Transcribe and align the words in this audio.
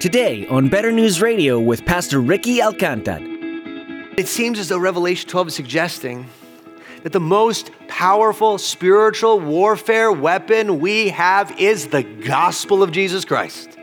Today 0.00 0.46
on 0.46 0.68
Better 0.68 0.92
News 0.92 1.20
Radio 1.20 1.58
with 1.58 1.84
Pastor 1.84 2.20
Ricky 2.20 2.58
Alcantar. 2.58 3.20
It 4.16 4.28
seems 4.28 4.60
as 4.60 4.68
though 4.68 4.78
Revelation 4.78 5.28
12 5.28 5.48
is 5.48 5.54
suggesting 5.56 6.28
that 7.02 7.12
the 7.12 7.18
most 7.18 7.72
powerful 7.88 8.58
spiritual 8.58 9.40
warfare 9.40 10.12
weapon 10.12 10.78
we 10.78 11.08
have 11.08 11.50
is 11.58 11.88
the 11.88 12.04
gospel 12.04 12.84
of 12.84 12.92
Jesus 12.92 13.24
Christ. 13.24 13.77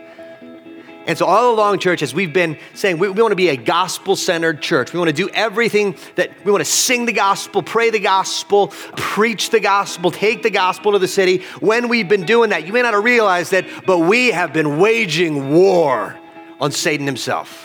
And 1.07 1.17
so, 1.17 1.25
all 1.25 1.53
along, 1.53 1.79
church, 1.79 2.01
as 2.01 2.15
we've 2.15 2.33
been 2.33 2.57
saying, 2.73 2.97
we, 2.97 3.09
we 3.09 3.21
want 3.21 3.31
to 3.31 3.35
be 3.35 3.49
a 3.49 3.57
gospel 3.57 4.15
centered 4.15 4.61
church. 4.61 4.91
We 4.91 4.99
want 4.99 5.09
to 5.09 5.15
do 5.15 5.29
everything 5.29 5.97
that 6.15 6.43
we 6.43 6.51
want 6.51 6.63
to 6.63 6.69
sing 6.69 7.05
the 7.05 7.13
gospel, 7.13 7.61
pray 7.61 7.91
the 7.91 7.99
gospel, 7.99 8.69
preach 8.97 9.51
the 9.51 9.59
gospel, 9.59 10.09
take 10.09 10.41
the 10.41 10.49
gospel 10.49 10.93
to 10.93 10.99
the 10.99 11.07
city. 11.07 11.43
When 11.59 11.89
we've 11.89 12.09
been 12.09 12.25
doing 12.25 12.49
that, 12.49 12.65
you 12.65 12.73
may 12.73 12.81
not 12.81 12.93
have 12.93 13.03
realized 13.03 13.51
that, 13.51 13.65
but 13.85 13.99
we 13.99 14.31
have 14.31 14.51
been 14.51 14.79
waging 14.79 15.53
war 15.53 16.17
on 16.59 16.71
Satan 16.71 17.05
himself. 17.05 17.64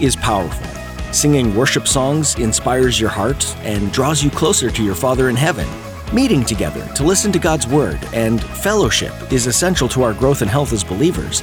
Is 0.00 0.16
powerful. 0.16 0.66
Singing 1.12 1.54
worship 1.54 1.86
songs 1.88 2.38
inspires 2.38 3.00
your 3.00 3.10
heart 3.10 3.56
and 3.60 3.92
draws 3.92 4.22
you 4.22 4.30
closer 4.30 4.70
to 4.70 4.82
your 4.84 4.94
Father 4.94 5.28
in 5.28 5.36
heaven. 5.36 5.66
Meeting 6.12 6.44
together 6.44 6.86
to 6.94 7.02
listen 7.04 7.32
to 7.32 7.38
God's 7.38 7.66
Word 7.66 7.98
and 8.12 8.42
fellowship 8.42 9.12
is 9.32 9.46
essential 9.46 9.88
to 9.88 10.02
our 10.02 10.12
growth 10.12 10.42
and 10.42 10.50
health 10.50 10.72
as 10.72 10.84
believers. 10.84 11.42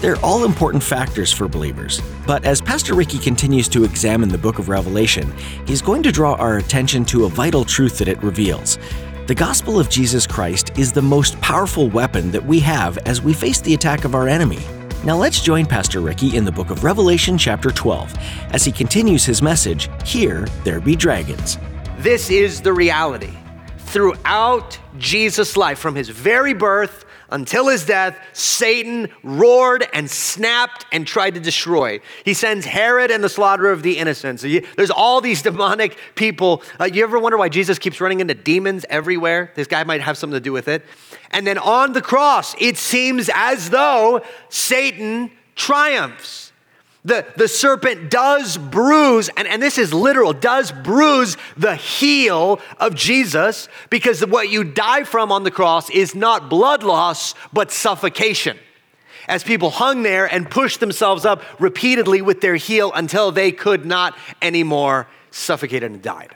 They're 0.00 0.22
all 0.22 0.44
important 0.44 0.82
factors 0.82 1.32
for 1.32 1.48
believers. 1.48 2.02
But 2.26 2.44
as 2.44 2.60
Pastor 2.60 2.94
Ricky 2.94 3.18
continues 3.18 3.68
to 3.68 3.84
examine 3.84 4.28
the 4.28 4.38
book 4.38 4.58
of 4.58 4.68
Revelation, 4.68 5.32
he's 5.66 5.80
going 5.80 6.02
to 6.02 6.12
draw 6.12 6.34
our 6.34 6.58
attention 6.58 7.04
to 7.06 7.24
a 7.24 7.28
vital 7.28 7.64
truth 7.64 7.98
that 7.98 8.08
it 8.08 8.22
reveals. 8.22 8.78
The 9.26 9.34
gospel 9.34 9.80
of 9.80 9.88
Jesus 9.88 10.26
Christ 10.26 10.78
is 10.78 10.92
the 10.92 11.00
most 11.00 11.40
powerful 11.40 11.88
weapon 11.88 12.30
that 12.32 12.44
we 12.44 12.60
have 12.60 12.98
as 12.98 13.22
we 13.22 13.32
face 13.32 13.62
the 13.62 13.72
attack 13.72 14.04
of 14.04 14.14
our 14.14 14.28
enemy. 14.28 14.60
Now 15.04 15.18
let's 15.18 15.42
join 15.42 15.66
Pastor 15.66 16.00
Ricky 16.00 16.34
in 16.34 16.46
the 16.46 16.52
book 16.52 16.70
of 16.70 16.82
Revelation, 16.82 17.36
chapter 17.36 17.70
12, 17.70 18.14
as 18.52 18.64
he 18.64 18.72
continues 18.72 19.22
his 19.22 19.42
message 19.42 19.90
Here 20.02 20.46
There 20.64 20.80
Be 20.80 20.96
Dragons. 20.96 21.58
This 21.98 22.30
is 22.30 22.62
the 22.62 22.72
reality. 22.72 23.36
Throughout 23.94 24.76
Jesus' 24.98 25.56
life, 25.56 25.78
from 25.78 25.94
his 25.94 26.08
very 26.08 26.52
birth 26.52 27.04
until 27.30 27.68
his 27.68 27.86
death, 27.86 28.18
Satan 28.32 29.08
roared 29.22 29.86
and 29.92 30.10
snapped 30.10 30.84
and 30.90 31.06
tried 31.06 31.34
to 31.34 31.40
destroy. 31.40 32.00
He 32.24 32.34
sends 32.34 32.66
Herod 32.66 33.12
and 33.12 33.22
the 33.22 33.28
slaughter 33.28 33.70
of 33.70 33.84
the 33.84 33.98
innocents. 33.98 34.42
There's 34.42 34.90
all 34.90 35.20
these 35.20 35.42
demonic 35.48 35.96
people. 36.16 36.64
Uh, 36.80 36.86
you 36.92 37.04
ever 37.04 37.20
wonder 37.20 37.38
why 37.38 37.48
Jesus 37.48 37.78
keeps 37.78 38.00
running 38.00 38.18
into 38.18 38.34
demons 38.34 38.84
everywhere? 38.90 39.52
This 39.54 39.68
guy 39.68 39.84
might 39.84 40.00
have 40.00 40.18
something 40.18 40.34
to 40.36 40.40
do 40.40 40.52
with 40.52 40.66
it. 40.66 40.84
And 41.30 41.46
then 41.46 41.56
on 41.56 41.92
the 41.92 42.02
cross, 42.02 42.56
it 42.58 42.76
seems 42.76 43.30
as 43.32 43.70
though 43.70 44.22
Satan 44.48 45.30
triumphs. 45.54 46.43
The, 47.04 47.26
the 47.36 47.48
serpent 47.48 48.10
does 48.10 48.56
bruise, 48.56 49.28
and, 49.36 49.46
and 49.46 49.62
this 49.62 49.76
is 49.76 49.92
literal, 49.92 50.32
does 50.32 50.72
bruise 50.72 51.36
the 51.54 51.76
heel 51.76 52.60
of 52.80 52.94
Jesus 52.94 53.68
because 53.90 54.24
what 54.24 54.48
you 54.48 54.64
die 54.64 55.04
from 55.04 55.30
on 55.30 55.42
the 55.42 55.50
cross 55.50 55.90
is 55.90 56.14
not 56.14 56.48
blood 56.48 56.82
loss, 56.82 57.34
but 57.52 57.70
suffocation. 57.70 58.58
As 59.28 59.44
people 59.44 59.68
hung 59.68 60.02
there 60.02 60.26
and 60.26 60.50
pushed 60.50 60.80
themselves 60.80 61.26
up 61.26 61.42
repeatedly 61.60 62.22
with 62.22 62.40
their 62.40 62.56
heel 62.56 62.90
until 62.94 63.30
they 63.30 63.52
could 63.52 63.84
not 63.84 64.16
anymore, 64.40 65.06
suffocate 65.30 65.82
and 65.82 66.00
died. 66.00 66.34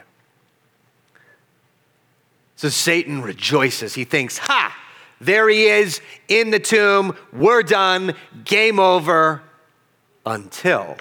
So 2.57 2.69
Satan 2.69 3.23
rejoices. 3.23 3.95
He 3.95 4.03
thinks, 4.03 4.37
Ha, 4.37 4.75
there 5.19 5.49
he 5.49 5.65
is 5.65 5.99
in 6.27 6.51
the 6.51 6.59
tomb. 6.59 7.15
We're 7.33 7.63
done. 7.63 8.13
Game 8.43 8.79
over 8.79 9.41
until 10.29 10.95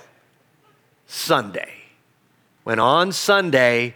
Sunday. 1.07 1.75
When 2.65 2.79
on 2.79 3.13
Sunday, 3.13 3.95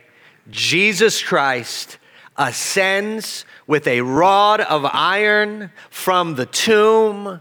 Jesus 0.51 1.23
Christ 1.23 1.97
ascends 2.37 3.47
with 3.67 3.87
a 3.87 4.03
rod 4.03 4.61
of 4.61 4.85
iron 4.85 5.73
from 5.91 6.35
the 6.35 6.47
tomb, 6.47 7.41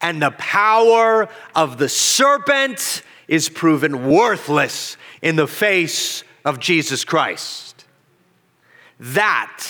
and 0.00 0.22
the 0.22 0.30
power 0.30 1.28
of 1.54 1.78
the 1.78 1.88
serpent 1.88 3.02
is 3.26 3.48
proven 3.48 4.08
worthless 4.08 4.96
in 5.20 5.36
the 5.36 5.48
face 5.48 6.22
of 6.44 6.60
Jesus 6.60 7.04
Christ. 7.04 7.86
That, 9.00 9.64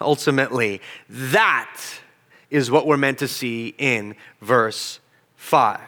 ultimately, 0.00 0.82
that 1.08 1.80
is 2.50 2.70
what 2.70 2.86
we're 2.86 2.96
meant 2.98 3.18
to 3.20 3.28
see 3.28 3.74
in 3.78 4.16
verse 4.40 5.00
5. 5.36 5.80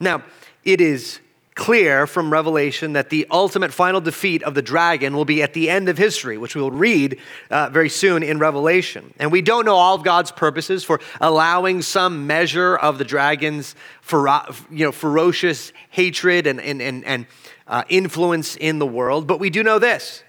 Now, 0.00 0.22
it 0.64 0.80
is 0.80 1.20
clear 1.54 2.06
from 2.06 2.32
Revelation 2.32 2.94
that 2.94 3.10
the 3.10 3.26
ultimate 3.30 3.72
final 3.72 4.00
defeat 4.00 4.42
of 4.42 4.54
the 4.54 4.62
dragon 4.62 5.14
will 5.14 5.24
be 5.24 5.42
at 5.42 5.52
the 5.52 5.70
end 5.70 5.88
of 5.88 5.96
history, 5.96 6.36
which 6.36 6.56
we 6.56 6.60
will 6.60 6.72
read 6.72 7.18
uh, 7.50 7.68
very 7.70 7.88
soon 7.88 8.24
in 8.24 8.38
Revelation. 8.38 9.14
And 9.20 9.30
we 9.30 9.40
don't 9.40 9.64
know 9.64 9.76
all 9.76 9.94
of 9.94 10.02
God's 10.02 10.32
purposes 10.32 10.82
for 10.82 11.00
allowing 11.20 11.82
some 11.82 12.26
measure 12.26 12.76
of 12.76 12.98
the 12.98 13.04
dragon's 13.04 13.76
fero- 14.00 14.52
you 14.70 14.84
know, 14.84 14.92
ferocious 14.92 15.72
hatred 15.90 16.48
and, 16.48 16.60
and, 16.60 16.82
and, 16.82 17.04
and 17.04 17.26
uh, 17.68 17.84
influence 17.88 18.56
in 18.56 18.78
the 18.78 18.86
world, 18.86 19.26
but 19.26 19.38
we 19.38 19.48
do 19.48 19.62
know 19.62 19.78
this 19.78 20.24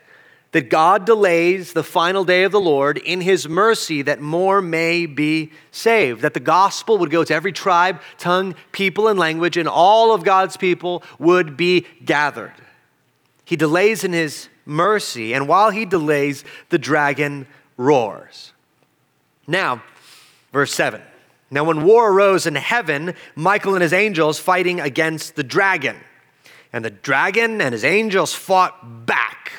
that 0.55 0.69
God 0.69 1.03
delays 1.03 1.73
the 1.73 1.83
final 1.83 2.23
day 2.23 2.43
of 2.43 2.53
the 2.53 2.61
Lord 2.61 2.97
in 2.97 3.19
his 3.19 3.45
mercy 3.45 4.01
that 4.03 4.21
more 4.21 4.61
may 4.61 5.05
be 5.05 5.51
saved, 5.69 6.21
that 6.21 6.33
the 6.33 6.39
gospel 6.39 6.97
would 6.97 7.11
go 7.11 7.25
to 7.25 7.33
every 7.35 7.51
tribe, 7.51 7.99
tongue, 8.17 8.55
people, 8.71 9.09
and 9.09 9.19
language, 9.19 9.57
and 9.57 9.67
all 9.67 10.13
of 10.13 10.23
God's 10.23 10.55
people 10.55 11.03
would 11.19 11.57
be 11.57 11.85
gathered. 12.05 12.53
He 13.43 13.57
delays 13.57 14.05
in 14.05 14.13
his 14.13 14.47
mercy, 14.65 15.33
and 15.33 15.49
while 15.49 15.71
he 15.71 15.83
delays, 15.83 16.45
the 16.69 16.79
dragon 16.79 17.47
roars. 17.75 18.53
Now, 19.47 19.83
verse 20.53 20.73
7. 20.73 21.01
Now, 21.51 21.65
when 21.65 21.83
war 21.83 22.09
arose 22.09 22.47
in 22.47 22.55
heaven, 22.55 23.13
Michael 23.35 23.73
and 23.73 23.83
his 23.83 23.91
angels 23.91 24.39
fighting 24.39 24.79
against 24.79 25.35
the 25.35 25.43
dragon. 25.43 25.97
And 26.71 26.85
the 26.85 26.91
dragon 26.91 27.59
and 27.59 27.73
his 27.73 27.83
angels 27.83 28.33
fought 28.33 29.05
back 29.05 29.51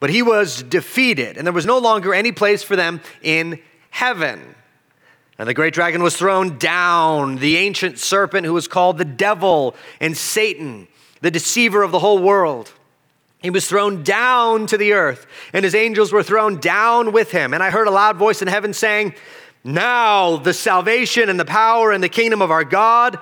but 0.00 0.10
he 0.10 0.22
was 0.22 0.62
defeated, 0.62 1.36
and 1.36 1.46
there 1.46 1.54
was 1.54 1.66
no 1.66 1.78
longer 1.78 2.12
any 2.12 2.32
place 2.32 2.62
for 2.62 2.76
them 2.76 3.00
in 3.22 3.60
heaven. 3.90 4.54
And 5.38 5.48
the 5.48 5.54
great 5.54 5.74
dragon 5.74 6.02
was 6.02 6.16
thrown 6.16 6.58
down, 6.58 7.36
the 7.36 7.56
ancient 7.56 7.98
serpent 7.98 8.46
who 8.46 8.54
was 8.54 8.68
called 8.68 8.98
the 8.98 9.04
devil 9.04 9.74
and 10.00 10.16
Satan, 10.16 10.88
the 11.20 11.30
deceiver 11.30 11.82
of 11.82 11.92
the 11.92 11.98
whole 11.98 12.18
world. 12.18 12.72
He 13.40 13.50
was 13.50 13.68
thrown 13.68 14.02
down 14.02 14.66
to 14.66 14.78
the 14.78 14.94
earth, 14.94 15.26
and 15.52 15.64
his 15.64 15.74
angels 15.74 16.12
were 16.12 16.22
thrown 16.22 16.58
down 16.58 17.12
with 17.12 17.30
him. 17.30 17.52
And 17.52 17.62
I 17.62 17.70
heard 17.70 17.86
a 17.86 17.90
loud 17.90 18.16
voice 18.16 18.40
in 18.40 18.48
heaven 18.48 18.72
saying, 18.72 19.14
Now 19.62 20.36
the 20.36 20.54
salvation 20.54 21.28
and 21.28 21.38
the 21.38 21.44
power 21.44 21.92
and 21.92 22.02
the 22.02 22.08
kingdom 22.08 22.40
of 22.40 22.50
our 22.50 22.64
God 22.64 23.18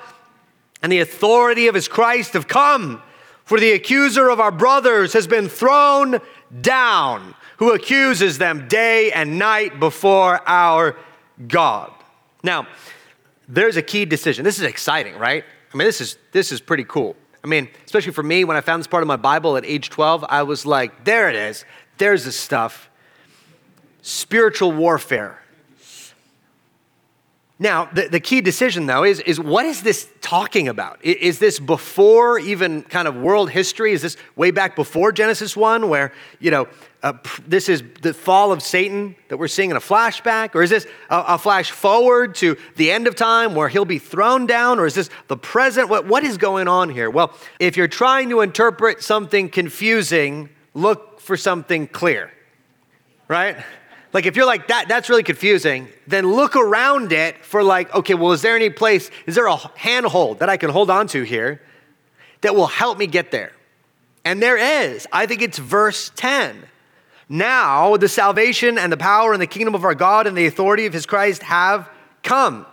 and 0.82 0.92
the 0.92 1.00
authority 1.00 1.66
of 1.66 1.74
his 1.74 1.88
Christ 1.88 2.34
have 2.34 2.46
come. 2.46 3.02
For 3.44 3.60
the 3.60 3.72
accuser 3.72 4.30
of 4.30 4.40
our 4.40 4.50
brothers 4.50 5.12
has 5.12 5.26
been 5.26 5.48
thrown 5.48 6.20
down, 6.60 7.34
who 7.58 7.72
accuses 7.72 8.38
them 8.38 8.68
day 8.68 9.12
and 9.12 9.38
night 9.38 9.80
before 9.80 10.40
our 10.48 10.96
God. 11.48 11.92
Now, 12.42 12.66
there's 13.48 13.76
a 13.76 13.82
key 13.82 14.04
decision. 14.04 14.44
This 14.44 14.58
is 14.58 14.64
exciting, 14.64 15.16
right? 15.16 15.44
I 15.72 15.76
mean, 15.76 15.86
this 15.86 16.00
is 16.00 16.16
this 16.32 16.52
is 16.52 16.60
pretty 16.60 16.84
cool. 16.84 17.16
I 17.42 17.46
mean, 17.46 17.68
especially 17.84 18.12
for 18.12 18.22
me, 18.22 18.44
when 18.44 18.56
I 18.56 18.62
found 18.62 18.80
this 18.80 18.86
part 18.86 19.02
of 19.02 19.06
my 19.06 19.16
Bible 19.16 19.56
at 19.56 19.66
age 19.66 19.90
12, 19.90 20.24
I 20.28 20.44
was 20.44 20.64
like, 20.64 21.04
there 21.04 21.28
it 21.28 21.36
is. 21.36 21.64
There's 21.98 22.24
the 22.24 22.32
stuff. 22.32 22.88
Spiritual 24.00 24.72
warfare. 24.72 25.43
Now, 27.64 27.86
the, 27.86 28.08
the 28.08 28.20
key 28.20 28.42
decision, 28.42 28.84
though, 28.84 29.04
is, 29.04 29.20
is 29.20 29.40
what 29.40 29.64
is 29.64 29.80
this 29.80 30.06
talking 30.20 30.68
about? 30.68 31.02
Is, 31.02 31.14
is 31.14 31.38
this 31.38 31.58
before 31.58 32.38
even 32.38 32.82
kind 32.82 33.08
of 33.08 33.16
world 33.16 33.48
history? 33.48 33.92
Is 33.92 34.02
this 34.02 34.18
way 34.36 34.50
back 34.50 34.76
before 34.76 35.12
Genesis 35.12 35.56
1, 35.56 35.88
where, 35.88 36.12
you 36.40 36.50
know, 36.50 36.68
uh, 37.02 37.14
this 37.48 37.70
is 37.70 37.82
the 38.02 38.12
fall 38.12 38.52
of 38.52 38.62
Satan 38.62 39.16
that 39.28 39.38
we're 39.38 39.48
seeing 39.48 39.70
in 39.70 39.78
a 39.78 39.80
flashback? 39.80 40.54
Or 40.54 40.62
is 40.62 40.68
this 40.68 40.86
a, 41.08 41.24
a, 41.28 41.38
flash 41.38 41.70
forward 41.70 42.34
to 42.34 42.58
the 42.76 42.90
end 42.90 43.06
of 43.06 43.16
time 43.16 43.54
where 43.54 43.68
he'll 43.68 43.86
be 43.86 43.98
thrown 43.98 44.44
down? 44.44 44.78
Or 44.78 44.84
is 44.84 44.94
this 44.94 45.08
the 45.28 45.36
present? 45.38 45.88
What, 45.88 46.06
what 46.06 46.22
is 46.22 46.36
going 46.36 46.68
on 46.68 46.90
here? 46.90 47.08
Well, 47.08 47.32
if 47.58 47.78
you're 47.78 47.88
trying 47.88 48.28
to 48.28 48.42
interpret 48.42 49.02
something 49.02 49.48
confusing, 49.48 50.50
look 50.74 51.18
for 51.18 51.38
something 51.38 51.88
clear, 51.88 52.30
right? 53.26 53.56
Like 54.14 54.26
if 54.26 54.36
you're 54.36 54.46
like 54.46 54.68
that, 54.68 54.86
that's 54.88 55.10
really 55.10 55.24
confusing, 55.24 55.88
then 56.06 56.32
look 56.32 56.54
around 56.54 57.12
it 57.12 57.44
for 57.44 57.64
like, 57.64 57.92
okay, 57.92 58.14
well, 58.14 58.30
is 58.30 58.42
there 58.42 58.54
any 58.54 58.70
place, 58.70 59.10
is 59.26 59.34
there 59.34 59.48
a 59.48 59.56
handhold 59.76 60.38
that 60.38 60.48
I 60.48 60.56
can 60.56 60.70
hold 60.70 60.88
on 60.88 61.08
to 61.08 61.24
here 61.24 61.60
that 62.42 62.54
will 62.54 62.68
help 62.68 62.96
me 62.96 63.08
get 63.08 63.32
there? 63.32 63.52
And 64.24 64.40
there 64.40 64.56
is. 64.56 65.08
I 65.12 65.26
think 65.26 65.42
it's 65.42 65.58
verse 65.58 66.12
10. 66.14 66.64
Now 67.28 67.96
the 67.96 68.08
salvation 68.08 68.78
and 68.78 68.92
the 68.92 68.96
power 68.96 69.32
and 69.32 69.42
the 69.42 69.48
kingdom 69.48 69.74
of 69.74 69.84
our 69.84 69.96
God 69.96 70.28
and 70.28 70.36
the 70.36 70.46
authority 70.46 70.86
of 70.86 70.92
his 70.92 71.06
Christ 71.06 71.42
have 71.42 71.90
come. 72.22 72.66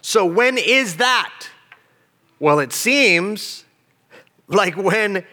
So 0.00 0.24
when 0.24 0.58
is 0.58 0.98
that? 0.98 1.48
Well, 2.38 2.60
it 2.60 2.72
seems 2.72 3.64
like 4.46 4.76
when 4.76 5.26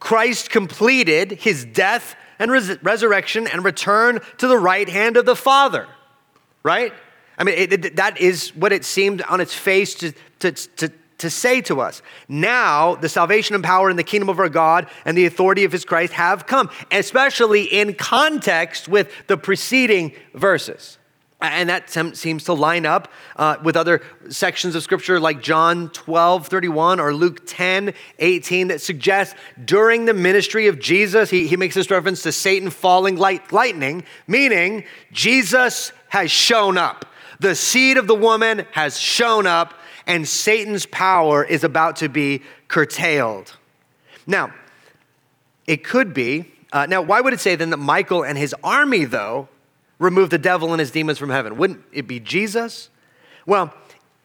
Christ 0.00 0.50
completed 0.50 1.32
his 1.32 1.64
death 1.64 2.14
and 2.38 2.50
res- 2.50 2.82
resurrection 2.82 3.46
and 3.46 3.64
return 3.64 4.20
to 4.38 4.48
the 4.48 4.58
right 4.58 4.88
hand 4.88 5.16
of 5.16 5.26
the 5.26 5.36
Father, 5.36 5.86
right? 6.62 6.92
I 7.38 7.44
mean, 7.44 7.56
it, 7.56 7.72
it, 7.72 7.96
that 7.96 8.18
is 8.20 8.54
what 8.56 8.72
it 8.72 8.84
seemed 8.84 9.22
on 9.22 9.40
its 9.40 9.54
face 9.54 9.94
to, 9.96 10.12
to, 10.40 10.52
to, 10.52 10.92
to 11.18 11.30
say 11.30 11.60
to 11.62 11.80
us. 11.80 12.02
Now, 12.28 12.94
the 12.94 13.08
salvation 13.08 13.54
and 13.54 13.64
power 13.64 13.88
and 13.88 13.98
the 13.98 14.04
kingdom 14.04 14.28
of 14.28 14.38
our 14.38 14.48
God 14.48 14.88
and 15.04 15.16
the 15.16 15.26
authority 15.26 15.64
of 15.64 15.72
his 15.72 15.84
Christ 15.84 16.14
have 16.14 16.46
come, 16.46 16.70
especially 16.90 17.64
in 17.64 17.94
context 17.94 18.88
with 18.88 19.12
the 19.26 19.36
preceding 19.36 20.12
verses. 20.34 20.98
And 21.40 21.68
that 21.68 21.90
seems 21.90 22.44
to 22.44 22.54
line 22.54 22.86
up 22.86 23.12
uh, 23.36 23.56
with 23.62 23.76
other 23.76 24.00
sections 24.30 24.74
of 24.74 24.82
scripture 24.82 25.20
like 25.20 25.42
John 25.42 25.90
12, 25.90 26.46
31 26.46 26.98
or 26.98 27.12
Luke 27.12 27.42
10, 27.46 27.92
18 28.18 28.68
that 28.68 28.80
suggests 28.80 29.34
during 29.62 30.06
the 30.06 30.14
ministry 30.14 30.66
of 30.66 30.78
Jesus, 30.78 31.28
he, 31.28 31.46
he 31.46 31.58
makes 31.58 31.74
this 31.74 31.90
reference 31.90 32.22
to 32.22 32.32
Satan 32.32 32.70
falling 32.70 33.16
like 33.16 33.52
lightning, 33.52 34.04
meaning 34.26 34.84
Jesus 35.12 35.92
has 36.08 36.30
shown 36.30 36.78
up. 36.78 37.04
The 37.38 37.54
seed 37.54 37.98
of 37.98 38.06
the 38.06 38.14
woman 38.14 38.64
has 38.72 38.98
shown 38.98 39.46
up, 39.46 39.74
and 40.06 40.26
Satan's 40.26 40.86
power 40.86 41.44
is 41.44 41.64
about 41.64 41.96
to 41.96 42.08
be 42.08 42.42
curtailed. 42.68 43.54
Now, 44.26 44.54
it 45.66 45.84
could 45.84 46.14
be, 46.14 46.50
uh, 46.72 46.86
now, 46.86 47.02
why 47.02 47.20
would 47.20 47.34
it 47.34 47.40
say 47.40 47.56
then 47.56 47.70
that 47.70 47.76
Michael 47.76 48.24
and 48.24 48.38
his 48.38 48.54
army, 48.64 49.04
though, 49.04 49.48
remove 49.98 50.30
the 50.30 50.38
devil 50.38 50.72
and 50.72 50.80
his 50.80 50.90
demons 50.90 51.18
from 51.18 51.30
heaven? 51.30 51.56
Wouldn't 51.56 51.82
it 51.92 52.06
be 52.06 52.20
Jesus? 52.20 52.90
Well, 53.46 53.72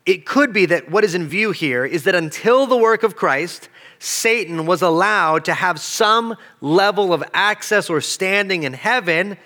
it 0.05 0.25
could 0.25 0.51
be 0.51 0.65
that 0.65 0.89
what 0.89 1.03
is 1.03 1.13
in 1.13 1.27
view 1.27 1.51
here 1.51 1.85
is 1.85 2.03
that 2.05 2.15
until 2.15 2.65
the 2.65 2.77
work 2.77 3.03
of 3.03 3.15
Christ, 3.15 3.69
Satan 3.99 4.65
was 4.65 4.81
allowed 4.81 5.45
to 5.45 5.53
have 5.53 5.79
some 5.79 6.35
level 6.59 7.13
of 7.13 7.23
access 7.33 7.89
or 7.89 8.01
standing 8.01 8.63
in 8.63 8.73
heaven 8.73 9.37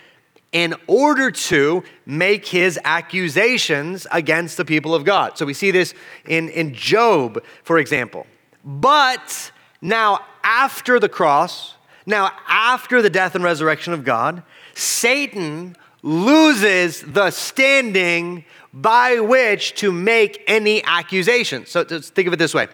in 0.53 0.73
order 0.87 1.29
to 1.29 1.83
make 2.05 2.45
his 2.45 2.79
accusations 2.85 4.07
against 4.11 4.55
the 4.55 4.63
people 4.63 4.95
of 4.95 5.03
God. 5.03 5.37
So 5.37 5.45
we 5.45 5.53
see 5.53 5.71
this 5.71 5.93
in, 6.25 6.47
in 6.47 6.73
Job, 6.73 7.43
for 7.63 7.77
example. 7.77 8.25
But 8.63 9.51
now, 9.81 10.21
after 10.43 10.97
the 10.97 11.09
cross, 11.09 11.75
now 12.05 12.31
after 12.47 13.01
the 13.01 13.09
death 13.09 13.35
and 13.35 13.43
resurrection 13.43 13.91
of 13.91 14.05
God, 14.05 14.43
Satan 14.73 15.75
loses 16.05 17.01
the 17.01 17.31
standing 17.31 18.45
by 18.71 19.19
which 19.19 19.73
to 19.73 19.91
make 19.91 20.43
any 20.47 20.83
accusation. 20.83 21.65
So 21.65 21.83
just 21.83 22.13
think 22.13 22.27
of 22.27 22.33
it 22.33 22.37
this 22.37 22.53
way 22.53 22.67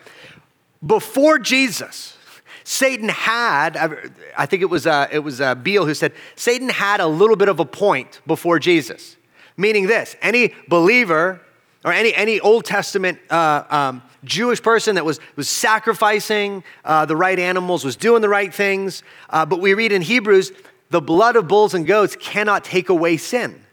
before 0.85 1.39
Jesus, 1.39 2.17
Satan 2.63 3.09
had, 3.09 3.77
I 4.37 4.45
think 4.45 4.61
it 4.61 4.69
was, 4.69 4.85
uh, 4.85 5.07
it 5.11 5.19
was 5.19 5.39
uh, 5.39 5.55
Beale 5.55 5.85
who 5.85 5.93
said, 5.93 6.13
Satan 6.35 6.69
had 6.69 6.99
a 6.99 7.07
little 7.07 7.35
bit 7.35 7.47
of 7.47 7.59
a 7.59 7.65
point 7.65 8.19
before 8.27 8.59
Jesus. 8.59 9.15
Meaning 9.57 9.87
this 9.87 10.15
any 10.21 10.53
believer 10.67 11.41
or 11.85 11.93
any, 11.93 12.13
any 12.15 12.39
Old 12.39 12.65
Testament 12.65 13.19
uh, 13.29 13.63
um, 13.69 14.03
Jewish 14.23 14.61
person 14.61 14.95
that 14.95 15.05
was, 15.05 15.19
was 15.35 15.47
sacrificing 15.49 16.63
uh, 16.83 17.05
the 17.05 17.15
right 17.15 17.39
animals, 17.39 17.85
was 17.85 17.95
doing 17.95 18.21
the 18.21 18.29
right 18.29 18.53
things. 18.53 19.03
Uh, 19.29 19.45
but 19.45 19.59
we 19.59 19.73
read 19.73 19.91
in 19.91 20.01
Hebrews 20.01 20.51
the 20.91 21.01
blood 21.01 21.35
of 21.35 21.47
bulls 21.47 21.73
and 21.73 21.87
goats 21.87 22.15
cannot 22.19 22.63
take 22.63 22.89
away 22.89 23.17
sin. 23.17 23.65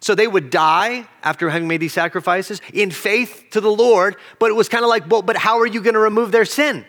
So 0.00 0.14
they 0.14 0.26
would 0.26 0.50
die 0.50 1.06
after 1.22 1.48
having 1.48 1.68
made 1.68 1.80
these 1.80 1.92
sacrifices 1.92 2.60
in 2.72 2.90
faith 2.90 3.46
to 3.52 3.60
the 3.60 3.70
Lord, 3.70 4.16
but 4.38 4.50
it 4.50 4.54
was 4.54 4.68
kind 4.68 4.84
of 4.84 4.88
like, 4.88 5.10
well, 5.10 5.22
but 5.22 5.36
how 5.36 5.60
are 5.60 5.66
you 5.66 5.80
going 5.80 5.94
to 5.94 6.00
remove 6.00 6.32
their 6.32 6.44
sin? 6.44 6.84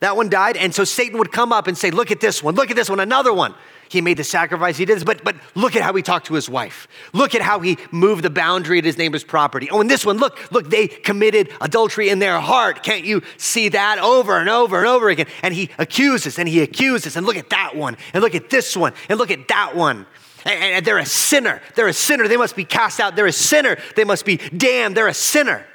That 0.00 0.16
one 0.16 0.28
died, 0.28 0.56
and 0.56 0.74
so 0.74 0.84
Satan 0.84 1.18
would 1.18 1.30
come 1.30 1.52
up 1.52 1.68
and 1.68 1.78
say, 1.78 1.92
Look 1.92 2.10
at 2.10 2.20
this 2.20 2.42
one, 2.42 2.54
look 2.54 2.70
at 2.70 2.76
this 2.76 2.90
one, 2.90 2.98
another 2.98 3.32
one. 3.32 3.54
He 3.92 4.00
made 4.00 4.16
the 4.16 4.24
sacrifice, 4.24 4.78
he 4.78 4.86
did 4.86 4.96
this, 4.96 5.04
but, 5.04 5.22
but 5.22 5.36
look 5.54 5.76
at 5.76 5.82
how 5.82 5.92
he 5.92 6.00
talked 6.00 6.28
to 6.28 6.34
his 6.34 6.48
wife. 6.48 6.88
Look 7.12 7.34
at 7.34 7.42
how 7.42 7.60
he 7.60 7.76
moved 7.90 8.24
the 8.24 8.30
boundary 8.30 8.78
at 8.78 8.86
his 8.86 8.96
neighbor's 8.96 9.22
property. 9.22 9.68
Oh, 9.70 9.82
and 9.82 9.90
this 9.90 10.06
one, 10.06 10.16
look, 10.16 10.50
look, 10.50 10.70
they 10.70 10.88
committed 10.88 11.50
adultery 11.60 12.08
in 12.08 12.18
their 12.18 12.40
heart. 12.40 12.82
Can't 12.82 13.04
you 13.04 13.20
see 13.36 13.68
that 13.68 13.98
over 13.98 14.38
and 14.38 14.48
over 14.48 14.78
and 14.78 14.86
over 14.86 15.10
again? 15.10 15.26
And 15.42 15.52
he 15.52 15.68
accuses 15.78 16.38
and 16.38 16.48
he 16.48 16.62
accuses, 16.62 17.18
and 17.18 17.26
look 17.26 17.36
at 17.36 17.50
that 17.50 17.76
one, 17.76 17.98
and 18.14 18.22
look 18.22 18.34
at 18.34 18.48
this 18.48 18.74
one, 18.74 18.94
and 19.10 19.18
look 19.18 19.30
at 19.30 19.46
that 19.48 19.76
one. 19.76 20.06
And, 20.46 20.64
and 20.76 20.86
they're 20.86 20.96
a 20.96 21.04
sinner. 21.04 21.60
They're 21.74 21.86
a 21.86 21.92
sinner. 21.92 22.26
They 22.28 22.38
must 22.38 22.56
be 22.56 22.64
cast 22.64 22.98
out. 22.98 23.14
They're 23.14 23.26
a 23.26 23.30
sinner. 23.30 23.76
They 23.94 24.04
must 24.04 24.24
be 24.24 24.38
damned. 24.56 24.96
They're 24.96 25.06
a 25.06 25.12
sinner. 25.12 25.66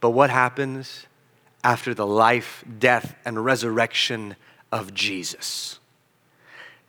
But 0.00 0.12
what 0.12 0.30
happens 0.30 1.06
after 1.62 1.92
the 1.92 2.06
life, 2.06 2.64
death, 2.78 3.14
and 3.26 3.44
resurrection 3.44 4.34
of 4.72 4.94
Jesus? 4.94 5.77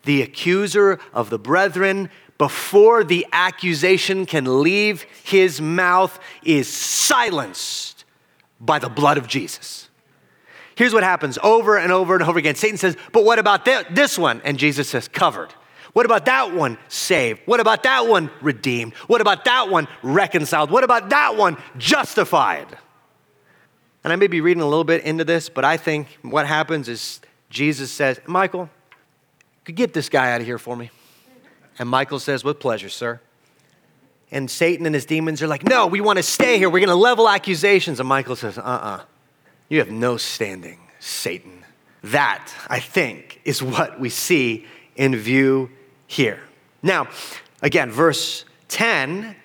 The 0.09 0.23
accuser 0.23 0.99
of 1.13 1.29
the 1.29 1.37
brethren, 1.37 2.09
before 2.39 3.03
the 3.03 3.27
accusation 3.31 4.25
can 4.25 4.63
leave 4.63 5.03
his 5.23 5.61
mouth, 5.61 6.19
is 6.43 6.67
silenced 6.67 8.05
by 8.59 8.79
the 8.79 8.89
blood 8.89 9.19
of 9.19 9.27
Jesus. 9.27 9.87
Here's 10.73 10.95
what 10.95 11.03
happens 11.03 11.37
over 11.43 11.77
and 11.77 11.91
over 11.91 12.15
and 12.15 12.23
over 12.23 12.39
again 12.39 12.55
Satan 12.55 12.79
says, 12.79 12.97
But 13.11 13.23
what 13.23 13.37
about 13.37 13.65
this 13.65 14.17
one? 14.17 14.41
And 14.43 14.57
Jesus 14.57 14.89
says, 14.89 15.07
Covered. 15.07 15.53
What 15.93 16.07
about 16.07 16.25
that 16.25 16.55
one? 16.55 16.79
Saved. 16.87 17.41
What 17.45 17.59
about 17.59 17.83
that 17.83 18.07
one? 18.07 18.31
Redeemed. 18.41 18.95
What 19.05 19.21
about 19.21 19.45
that 19.45 19.69
one? 19.69 19.87
Reconciled. 20.01 20.71
What 20.71 20.83
about 20.83 21.11
that 21.11 21.35
one? 21.35 21.55
Justified. 21.77 22.79
And 24.03 24.11
I 24.11 24.15
may 24.15 24.25
be 24.27 24.41
reading 24.41 24.63
a 24.63 24.67
little 24.67 24.83
bit 24.83 25.03
into 25.03 25.23
this, 25.23 25.49
but 25.49 25.65
I 25.65 25.77
think 25.77 26.07
what 26.23 26.47
happens 26.47 26.89
is 26.89 27.21
Jesus 27.51 27.91
says, 27.91 28.19
Michael, 28.25 28.71
could 29.69 29.75
get 29.75 29.93
this 29.93 30.09
guy 30.09 30.31
out 30.31 30.41
of 30.41 30.47
here 30.47 30.57
for 30.57 30.75
me? 30.75 30.89
And 31.77 31.87
Michael 31.87 32.19
says, 32.19 32.43
With 32.43 32.59
pleasure, 32.59 32.89
sir. 32.89 33.21
And 34.31 34.49
Satan 34.49 34.85
and 34.85 34.93
his 34.93 35.05
demons 35.05 35.41
are 35.41 35.47
like, 35.47 35.63
No, 35.63 35.85
we 35.87 36.01
want 36.01 36.17
to 36.17 36.23
stay 36.23 36.57
here. 36.57 36.69
We're 36.69 36.79
going 36.79 36.89
to 36.89 36.95
level 36.95 37.29
accusations. 37.29 37.99
And 37.99 38.09
Michael 38.09 38.35
says, 38.35 38.57
Uh 38.57 38.61
uh-uh. 38.61 38.87
uh 38.87 39.03
You 39.69 39.79
have 39.79 39.91
no 39.91 40.17
standing, 40.17 40.79
Satan. 40.99 41.63
That, 42.03 42.51
I 42.67 42.79
think, 42.79 43.41
is 43.45 43.61
what 43.61 43.99
we 43.99 44.09
see 44.09 44.65
in 44.95 45.15
view 45.15 45.69
here. 46.07 46.41
Now, 46.81 47.07
again, 47.61 47.91
verse 47.91 48.45
10 48.69 49.35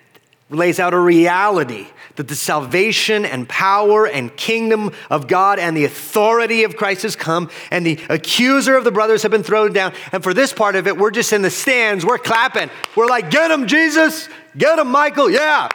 lays 0.49 0.79
out 0.79 0.93
a 0.93 0.99
reality 0.99 1.87
that 2.15 2.27
the 2.27 2.35
salvation 2.35 3.25
and 3.25 3.49
power 3.49 4.07
and 4.07 4.35
kingdom 4.37 4.91
of 5.09 5.27
God 5.27 5.59
and 5.59 5.75
the 5.75 5.85
authority 5.85 6.63
of 6.63 6.77
Christ 6.77 7.01
has 7.03 7.15
come, 7.15 7.49
and 7.71 7.85
the 7.85 7.99
accuser 8.09 8.77
of 8.77 8.83
the 8.83 8.91
brothers 8.91 9.23
have 9.23 9.31
been 9.31 9.43
thrown 9.43 9.73
down. 9.73 9.93
And 10.11 10.23
for 10.23 10.33
this 10.33 10.53
part 10.53 10.75
of 10.75 10.87
it, 10.87 10.97
we're 10.97 11.11
just 11.11 11.33
in 11.33 11.41
the 11.41 11.49
stands, 11.49 12.05
we're 12.05 12.17
clapping. 12.17 12.69
We're 12.95 13.07
like, 13.07 13.31
Get 13.31 13.51
him, 13.51 13.67
Jesus! 13.67 14.29
Get 14.57 14.79
him, 14.79 14.87
Michael! 14.87 15.29
Yeah! 15.29 15.69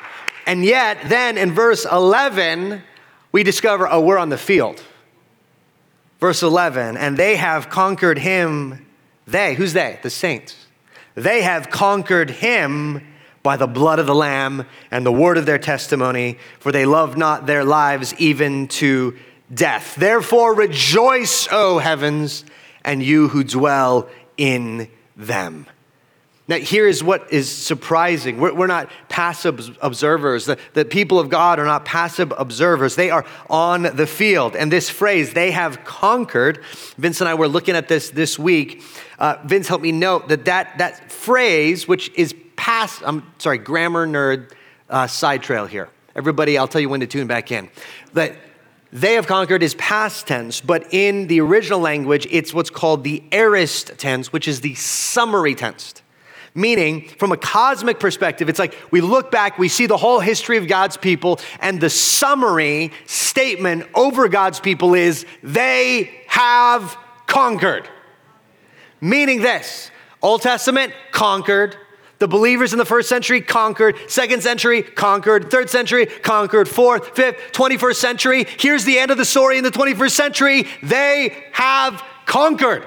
And 0.46 0.64
yet, 0.64 1.08
then 1.08 1.36
in 1.36 1.52
verse 1.52 1.84
11, 1.84 2.82
we 3.32 3.42
discover, 3.42 3.88
oh, 3.88 4.00
we're 4.00 4.18
on 4.18 4.30
the 4.30 4.38
field. 4.38 4.82
Verse 6.18 6.42
11, 6.42 6.96
and 6.96 7.16
they 7.16 7.36
have 7.36 7.70
conquered 7.70 8.18
him. 8.18 8.86
They, 9.26 9.54
who's 9.54 9.72
they? 9.72 9.98
The 10.02 10.10
saints. 10.10 10.66
They 11.14 11.42
have 11.42 11.70
conquered 11.70 12.30
him 12.30 13.06
by 13.42 13.56
the 13.56 13.66
blood 13.66 13.98
of 13.98 14.06
the 14.06 14.14
Lamb 14.14 14.66
and 14.90 15.04
the 15.04 15.12
word 15.12 15.38
of 15.38 15.46
their 15.46 15.58
testimony, 15.58 16.38
for 16.58 16.72
they 16.72 16.84
love 16.84 17.16
not 17.16 17.46
their 17.46 17.64
lives 17.64 18.14
even 18.18 18.68
to 18.68 19.16
death. 19.52 19.94
Therefore, 19.94 20.54
rejoice, 20.54 21.48
O 21.50 21.78
heavens, 21.78 22.44
and 22.84 23.02
you 23.02 23.28
who 23.28 23.42
dwell 23.44 24.08
in 24.36 24.88
them. 25.16 25.66
Now, 26.48 26.56
here 26.56 26.88
is 26.88 27.04
what 27.04 27.32
is 27.32 27.48
surprising. 27.48 28.40
We're, 28.40 28.52
we're 28.52 28.66
not 28.66 28.90
passive 29.08 29.78
observers. 29.80 30.46
The, 30.46 30.58
the 30.74 30.84
people 30.84 31.20
of 31.20 31.28
God 31.28 31.60
are 31.60 31.64
not 31.64 31.84
passive 31.84 32.32
observers. 32.36 32.96
They 32.96 33.10
are 33.10 33.24
on 33.48 33.82
the 33.82 34.06
field. 34.06 34.56
And 34.56 34.72
this 34.72 34.90
phrase, 34.90 35.32
they 35.32 35.52
have 35.52 35.84
conquered, 35.84 36.64
Vince 36.98 37.20
and 37.20 37.28
I 37.28 37.34
were 37.34 37.46
looking 37.46 37.76
at 37.76 37.86
this 37.86 38.10
this 38.10 38.36
week. 38.36 38.82
Uh, 39.16 39.36
Vince 39.44 39.68
helped 39.68 39.84
me 39.84 39.92
note 39.92 40.26
that, 40.26 40.46
that 40.46 40.78
that 40.78 41.12
phrase, 41.12 41.86
which 41.86 42.10
is 42.16 42.34
past, 42.60 43.02
I'm 43.06 43.22
sorry, 43.38 43.56
grammar 43.56 44.06
nerd 44.06 44.52
uh, 44.90 45.06
side 45.06 45.42
trail 45.42 45.64
here. 45.64 45.88
Everybody, 46.14 46.58
I'll 46.58 46.68
tell 46.68 46.82
you 46.82 46.90
when 46.90 47.00
to 47.00 47.06
tune 47.06 47.26
back 47.26 47.50
in. 47.50 47.70
That 48.12 48.36
they 48.92 49.14
have 49.14 49.26
conquered 49.26 49.62
is 49.62 49.74
past 49.76 50.26
tense, 50.26 50.60
but 50.60 50.92
in 50.92 51.26
the 51.26 51.40
original 51.40 51.80
language, 51.80 52.26
it's 52.30 52.52
what's 52.52 52.68
called 52.68 53.02
the 53.02 53.22
aorist 53.32 53.96
tense, 53.96 54.30
which 54.30 54.46
is 54.46 54.60
the 54.60 54.74
summary 54.74 55.54
tense. 55.54 55.94
Meaning, 56.54 57.08
from 57.08 57.32
a 57.32 57.38
cosmic 57.38 57.98
perspective, 57.98 58.50
it's 58.50 58.58
like 58.58 58.76
we 58.90 59.00
look 59.00 59.30
back, 59.30 59.58
we 59.58 59.68
see 59.68 59.86
the 59.86 59.96
whole 59.96 60.20
history 60.20 60.58
of 60.58 60.68
God's 60.68 60.98
people, 60.98 61.40
and 61.60 61.80
the 61.80 61.88
summary 61.88 62.92
statement 63.06 63.86
over 63.94 64.28
God's 64.28 64.60
people 64.60 64.92
is 64.92 65.24
they 65.42 66.10
have 66.26 66.98
conquered. 67.26 67.88
Meaning 69.00 69.40
this 69.40 69.90
Old 70.20 70.42
Testament, 70.42 70.92
conquered. 71.10 71.78
The 72.20 72.28
believers 72.28 72.72
in 72.72 72.78
the 72.78 72.84
first 72.84 73.08
century 73.08 73.40
conquered, 73.40 73.96
second 74.06 74.42
century 74.42 74.82
conquered, 74.82 75.50
third 75.50 75.70
century 75.70 76.04
conquered, 76.04 76.68
fourth, 76.68 77.16
fifth, 77.16 77.52
21st 77.52 77.94
century. 77.96 78.46
Here's 78.58 78.84
the 78.84 78.98
end 78.98 79.10
of 79.10 79.16
the 79.16 79.24
story 79.24 79.56
in 79.56 79.64
the 79.64 79.70
21st 79.70 80.10
century. 80.10 80.66
They 80.82 81.34
have 81.52 82.04
conquered. 82.26 82.86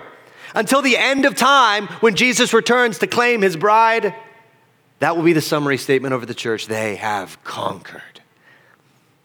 Until 0.54 0.84
the 0.84 0.98
end 0.98 1.26
of 1.26 1.34
time, 1.34 1.88
when 2.00 2.16
Jesus 2.16 2.54
returns 2.54 3.00
to 3.00 3.08
claim 3.08 3.42
his 3.42 3.58
bride, 3.58 4.14
that 5.00 5.18
will 5.18 5.24
be 5.24 5.34
the 5.34 5.42
summary 5.42 5.80
statement 5.80 6.14
over 6.14 6.28
the 6.28 6.36
church. 6.36 6.68
They 6.68 6.96
have 6.98 7.44
conquered. 7.44 8.22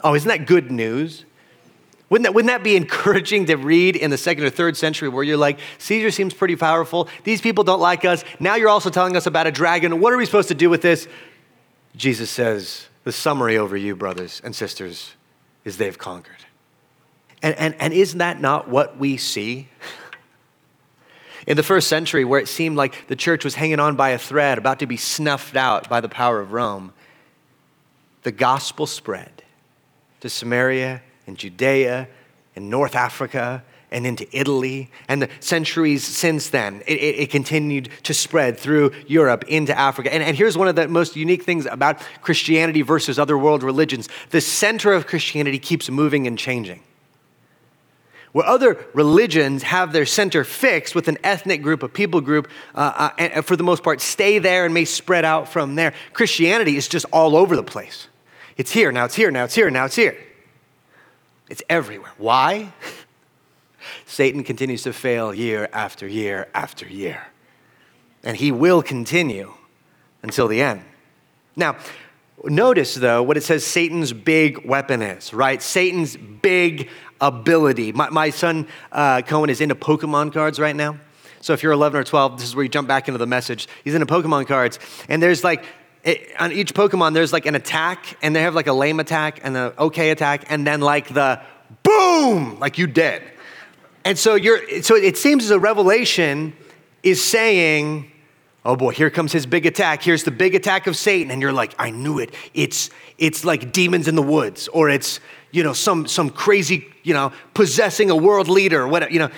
Oh, 0.02 0.14
isn't 0.14 0.28
that 0.28 0.46
good 0.46 0.70
news? 0.70 1.26
Wouldn't 2.10 2.24
that, 2.24 2.34
wouldn't 2.34 2.48
that 2.48 2.62
be 2.62 2.76
encouraging 2.82 3.46
to 3.46 3.56
read 3.56 3.96
in 3.96 4.10
the 4.10 4.18
second 4.18 4.44
or 4.44 4.50
third 4.50 4.76
century 4.76 5.08
where 5.08 5.24
you're 5.24 5.36
like, 5.36 5.58
Caesar 5.78 6.10
seems 6.10 6.34
pretty 6.34 6.56
powerful. 6.56 7.08
These 7.24 7.40
people 7.40 7.64
don't 7.64 7.80
like 7.80 8.04
us. 8.04 8.24
Now 8.40 8.54
you're 8.54 8.68
also 8.68 8.90
telling 8.90 9.16
us 9.16 9.26
about 9.26 9.46
a 9.46 9.52
dragon. 9.52 10.00
What 10.00 10.12
are 10.12 10.16
we 10.16 10.26
supposed 10.26 10.48
to 10.48 10.54
do 10.54 10.70
with 10.70 10.82
this? 10.82 11.08
Jesus 11.96 12.30
says, 12.30 12.86
the 13.04 13.12
summary 13.12 13.58
over 13.58 13.76
you, 13.76 13.96
brothers 13.96 14.40
and 14.44 14.54
sisters, 14.54 15.14
is 15.64 15.76
they've 15.76 15.98
conquered. 15.98 16.36
And, 17.42 17.54
and, 17.56 17.74
and 17.78 17.92
isn't 17.92 18.18
that 18.18 18.40
not 18.40 18.68
what 18.68 18.98
we 18.98 19.16
see? 19.16 19.68
In 21.46 21.56
the 21.56 21.62
first 21.62 21.88
century, 21.88 22.24
where 22.24 22.40
it 22.40 22.48
seemed 22.48 22.76
like 22.76 23.06
the 23.06 23.16
church 23.16 23.42
was 23.42 23.54
hanging 23.54 23.80
on 23.80 23.96
by 23.96 24.10
a 24.10 24.18
thread, 24.18 24.58
about 24.58 24.80
to 24.80 24.86
be 24.86 24.98
snuffed 24.98 25.56
out 25.56 25.88
by 25.88 26.00
the 26.00 26.08
power 26.08 26.40
of 26.40 26.52
Rome, 26.52 26.92
the 28.22 28.32
gospel 28.32 28.86
spread 28.86 29.42
to 30.20 30.28
Samaria 30.28 31.00
and 31.28 31.38
Judea 31.38 32.08
and 32.56 32.70
North 32.70 32.96
Africa 32.96 33.62
and 33.90 34.06
into 34.06 34.26
Italy. 34.36 34.90
And 35.08 35.22
the 35.22 35.28
centuries 35.40 36.04
since 36.04 36.50
then, 36.50 36.82
it, 36.86 36.98
it, 36.98 37.18
it, 37.20 37.30
continued 37.30 37.90
to 38.02 38.12
spread 38.12 38.58
through 38.58 38.92
Europe 39.06 39.44
into 39.46 39.78
Africa. 39.78 40.12
And, 40.12 40.22
and 40.22 40.36
here's 40.36 40.58
one 40.58 40.68
of 40.68 40.76
the 40.76 40.88
most 40.88 41.16
unique 41.16 41.44
things 41.44 41.66
about 41.66 42.00
Christianity 42.20 42.82
versus 42.82 43.18
other 43.18 43.38
world 43.38 43.62
religions 43.62 44.08
the 44.30 44.40
center 44.40 44.92
of 44.92 45.06
Christianity 45.06 45.58
keeps 45.58 45.88
moving 45.88 46.26
and 46.26 46.38
changing. 46.38 46.82
Where 48.32 48.46
other 48.46 48.84
religions 48.92 49.62
have 49.62 49.92
their 49.92 50.04
center 50.04 50.44
fixed 50.44 50.94
with 50.94 51.08
an 51.08 51.16
ethnic 51.24 51.62
group, 51.62 51.82
a 51.82 51.88
people 51.88 52.20
group, 52.20 52.48
uh, 52.74 52.92
uh, 52.94 53.10
and 53.18 53.44
for 53.44 53.56
the 53.56 53.64
most 53.64 53.82
part 53.82 54.02
stay 54.02 54.38
there 54.38 54.66
and 54.66 54.74
may 54.74 54.84
spread 54.84 55.24
out 55.24 55.48
from 55.48 55.76
there, 55.76 55.94
Christianity 56.12 56.76
is 56.76 56.88
just 56.88 57.06
all 57.10 57.36
over 57.36 57.56
the 57.56 57.62
place. 57.62 58.08
It's 58.58 58.70
here, 58.70 58.92
now 58.92 59.06
it's 59.06 59.14
here, 59.14 59.30
now 59.30 59.44
it's 59.44 59.54
here, 59.54 59.70
now 59.70 59.86
it's 59.86 59.96
here. 59.96 60.18
It's 61.48 61.62
everywhere. 61.68 62.12
Why? 62.18 62.72
Satan 64.06 64.44
continues 64.44 64.82
to 64.82 64.92
fail 64.92 65.32
year 65.32 65.68
after 65.72 66.06
year 66.06 66.48
after 66.54 66.86
year. 66.86 67.26
And 68.22 68.36
he 68.36 68.52
will 68.52 68.82
continue 68.82 69.52
until 70.22 70.48
the 70.48 70.60
end. 70.60 70.82
Now, 71.56 71.76
notice 72.44 72.94
though 72.94 73.22
what 73.22 73.36
it 73.36 73.42
says 73.42 73.64
Satan's 73.64 74.12
big 74.12 74.66
weapon 74.66 75.02
is, 75.02 75.32
right? 75.32 75.62
Satan's 75.62 76.16
big 76.16 76.88
ability. 77.20 77.92
My, 77.92 78.10
my 78.10 78.30
son 78.30 78.66
uh, 78.92 79.22
Cohen 79.22 79.50
is 79.50 79.60
into 79.60 79.74
Pokemon 79.74 80.32
cards 80.32 80.58
right 80.58 80.76
now. 80.76 80.98
So 81.40 81.52
if 81.52 81.62
you're 81.62 81.72
11 81.72 82.00
or 82.00 82.04
12, 82.04 82.38
this 82.38 82.48
is 82.48 82.56
where 82.56 82.64
you 82.64 82.68
jump 82.68 82.88
back 82.88 83.08
into 83.08 83.18
the 83.18 83.26
message. 83.26 83.68
He's 83.84 83.94
into 83.94 84.06
Pokemon 84.06 84.48
cards, 84.48 84.78
and 85.08 85.22
there's 85.22 85.44
like 85.44 85.64
it, 86.08 86.28
on 86.40 86.52
each 86.52 86.72
Pokemon, 86.72 87.12
there's 87.12 87.32
like 87.32 87.46
an 87.46 87.54
attack, 87.54 88.16
and 88.22 88.34
they 88.34 88.42
have 88.42 88.54
like 88.54 88.66
a 88.66 88.72
lame 88.72 88.98
attack 88.98 89.40
and 89.42 89.56
an 89.56 89.72
okay 89.78 90.10
attack, 90.10 90.46
and 90.48 90.66
then 90.66 90.80
like 90.80 91.12
the 91.12 91.40
boom, 91.82 92.58
like 92.58 92.78
you 92.78 92.86
dead. 92.86 93.22
And 94.04 94.18
so 94.18 94.34
you're, 94.34 94.82
so 94.82 94.96
it 94.96 95.18
seems 95.18 95.44
as 95.44 95.50
a 95.50 95.58
revelation 95.58 96.54
is 97.02 97.22
saying, 97.22 98.10
oh 98.64 98.74
boy, 98.74 98.92
here 98.92 99.10
comes 99.10 99.32
his 99.32 99.44
big 99.44 99.66
attack. 99.66 100.02
Here's 100.02 100.24
the 100.24 100.30
big 100.30 100.54
attack 100.54 100.86
of 100.86 100.96
Satan, 100.96 101.30
and 101.30 101.42
you're 101.42 101.52
like, 101.52 101.74
I 101.78 101.90
knew 101.90 102.18
it. 102.18 102.34
It's 102.54 102.88
it's 103.18 103.44
like 103.44 103.70
demons 103.70 104.08
in 104.08 104.14
the 104.14 104.22
woods, 104.22 104.68
or 104.68 104.88
it's 104.88 105.20
you 105.50 105.62
know 105.62 105.74
some 105.74 106.06
some 106.06 106.30
crazy 106.30 106.86
you 107.02 107.12
know 107.12 107.32
possessing 107.52 108.08
a 108.08 108.16
world 108.16 108.48
leader, 108.48 108.88
whatever. 108.88 109.12
You 109.12 109.18
know, 109.18 109.30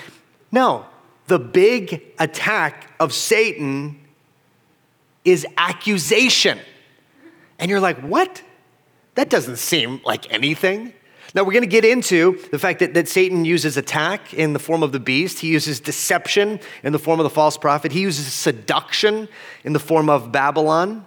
no, 0.53 0.85
the 1.27 1.39
big 1.39 2.01
attack 2.17 2.91
of 2.99 3.11
Satan 3.13 4.00
is 5.23 5.45
accusation. 5.57 6.59
And 7.59 7.69
you're 7.69 7.79
like, 7.79 7.99
what? 7.99 8.41
That 9.15 9.29
doesn't 9.29 9.57
seem 9.57 10.01
like 10.03 10.31
anything. 10.33 10.93
Now, 11.33 11.43
we're 11.43 11.53
going 11.53 11.63
to 11.63 11.67
get 11.67 11.85
into 11.85 12.39
the 12.51 12.59
fact 12.59 12.79
that, 12.79 12.93
that 12.93 13.07
Satan 13.07 13.45
uses 13.45 13.77
attack 13.77 14.33
in 14.33 14.51
the 14.51 14.59
form 14.59 14.83
of 14.83 14.91
the 14.91 14.99
beast. 14.99 15.39
He 15.39 15.47
uses 15.47 15.79
deception 15.79 16.59
in 16.83 16.91
the 16.91 16.99
form 16.99 17.19
of 17.19 17.23
the 17.23 17.29
false 17.29 17.57
prophet. 17.57 17.93
He 17.93 18.01
uses 18.01 18.25
seduction 18.33 19.29
in 19.63 19.71
the 19.71 19.79
form 19.79 20.09
of 20.09 20.31
Babylon. 20.31 21.05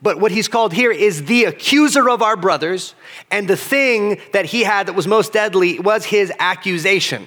But 0.00 0.20
what 0.20 0.30
he's 0.30 0.48
called 0.48 0.72
here 0.72 0.92
is 0.92 1.24
the 1.24 1.44
accuser 1.44 2.08
of 2.08 2.22
our 2.22 2.36
brothers. 2.36 2.94
And 3.30 3.48
the 3.48 3.56
thing 3.56 4.20
that 4.32 4.46
he 4.46 4.62
had 4.62 4.86
that 4.86 4.92
was 4.92 5.08
most 5.08 5.32
deadly 5.32 5.80
was 5.80 6.04
his 6.04 6.32
accusation. 6.38 7.26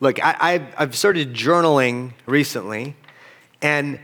Look, 0.00 0.22
I, 0.22 0.70
have 0.76 0.96
started 0.96 1.34
journaling 1.34 2.12
recently, 2.24 2.94
and 3.60 3.98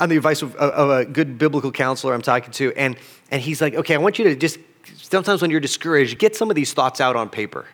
on 0.00 0.08
the 0.08 0.16
advice 0.16 0.42
of, 0.42 0.54
of, 0.56 0.90
a 0.90 1.04
good 1.04 1.38
biblical 1.38 1.72
counselor 1.72 2.14
I'm 2.14 2.22
talking 2.22 2.52
to, 2.52 2.72
and, 2.74 2.96
and 3.30 3.40
he's 3.40 3.60
like, 3.60 3.74
okay, 3.74 3.94
I 3.94 3.98
want 3.98 4.18
you 4.18 4.24
to 4.26 4.36
just, 4.36 4.58
sometimes 4.96 5.42
when 5.42 5.50
you're 5.50 5.60
discouraged, 5.60 6.18
get 6.18 6.36
some 6.36 6.50
of 6.50 6.56
these 6.56 6.72
thoughts 6.72 7.00
out 7.00 7.16
on 7.16 7.28
paper. 7.28 7.66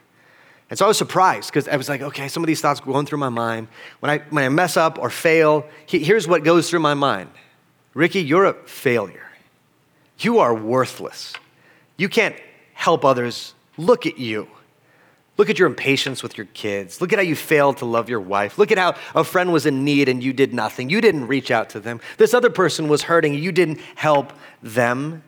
And 0.71 0.79
so 0.79 0.85
I 0.85 0.89
was 0.89 0.99
surprised 0.99 1.51
because 1.51 1.67
I 1.67 1.77
was 1.77 1.89
like, 1.89 2.01
okay, 2.01 2.29
some 2.29 2.45
of 2.45 2.47
these 2.47 2.61
thoughts 2.61 2.79
going 2.81 3.05
through 3.05 3.19
my 3.19 3.29
mind. 3.29 3.67
When 3.99 4.09
I, 4.09 4.19
when 4.31 4.45
I 4.45 4.49
mess 4.49 4.77
up 4.77 4.99
or 4.99 5.11
fail, 5.11 5.67
here's 5.87 6.29
what 6.29 6.45
goes 6.45 6.71
through 6.71 6.81
my 6.81 6.95
mind 6.95 7.31
Ricky, 7.93 8.23
you're 8.23 8.45
a 8.45 8.55
failure. 8.67 9.27
You 10.21 10.39
are 10.39 10.55
worthless. 10.55 11.35
You 11.97 12.09
can't 12.09 12.37
help 12.73 13.05
others. 13.05 13.55
Look 13.77 14.07
at 14.07 14.19
you. 14.19 14.49
Look 15.41 15.49
at 15.49 15.59
your 15.59 15.69
impatience 15.69 16.23
with 16.23 16.37
your 16.37 16.49
kids. 16.53 17.01
Look 17.01 17.15
at 17.15 17.19
how 17.19 17.23
you 17.23 17.35
failed 17.35 17.79
to 17.79 17.87
love 17.87 18.11
your 18.11 18.21
wife. 18.21 18.59
Look 18.59 18.71
at 18.71 18.77
how 18.77 18.95
a 19.15 19.25
friend 19.25 19.55
was 19.55 19.65
in 19.65 19.87
need 19.87 20.07
and 20.07 20.23
you 20.23 20.35
did 20.35 20.53
nothing. 20.53 20.91
You 20.91 21.01
didn't 21.01 21.29
reach 21.29 21.51
out 21.51 21.71
to 21.71 21.81
them. 21.81 22.03
This 22.19 22.35
other 22.35 22.51
person 22.51 22.89
was 22.89 23.05
hurting 23.05 23.33
you 23.33 23.51
didn't 23.51 23.81
help 23.95 24.35
them. 24.63 25.23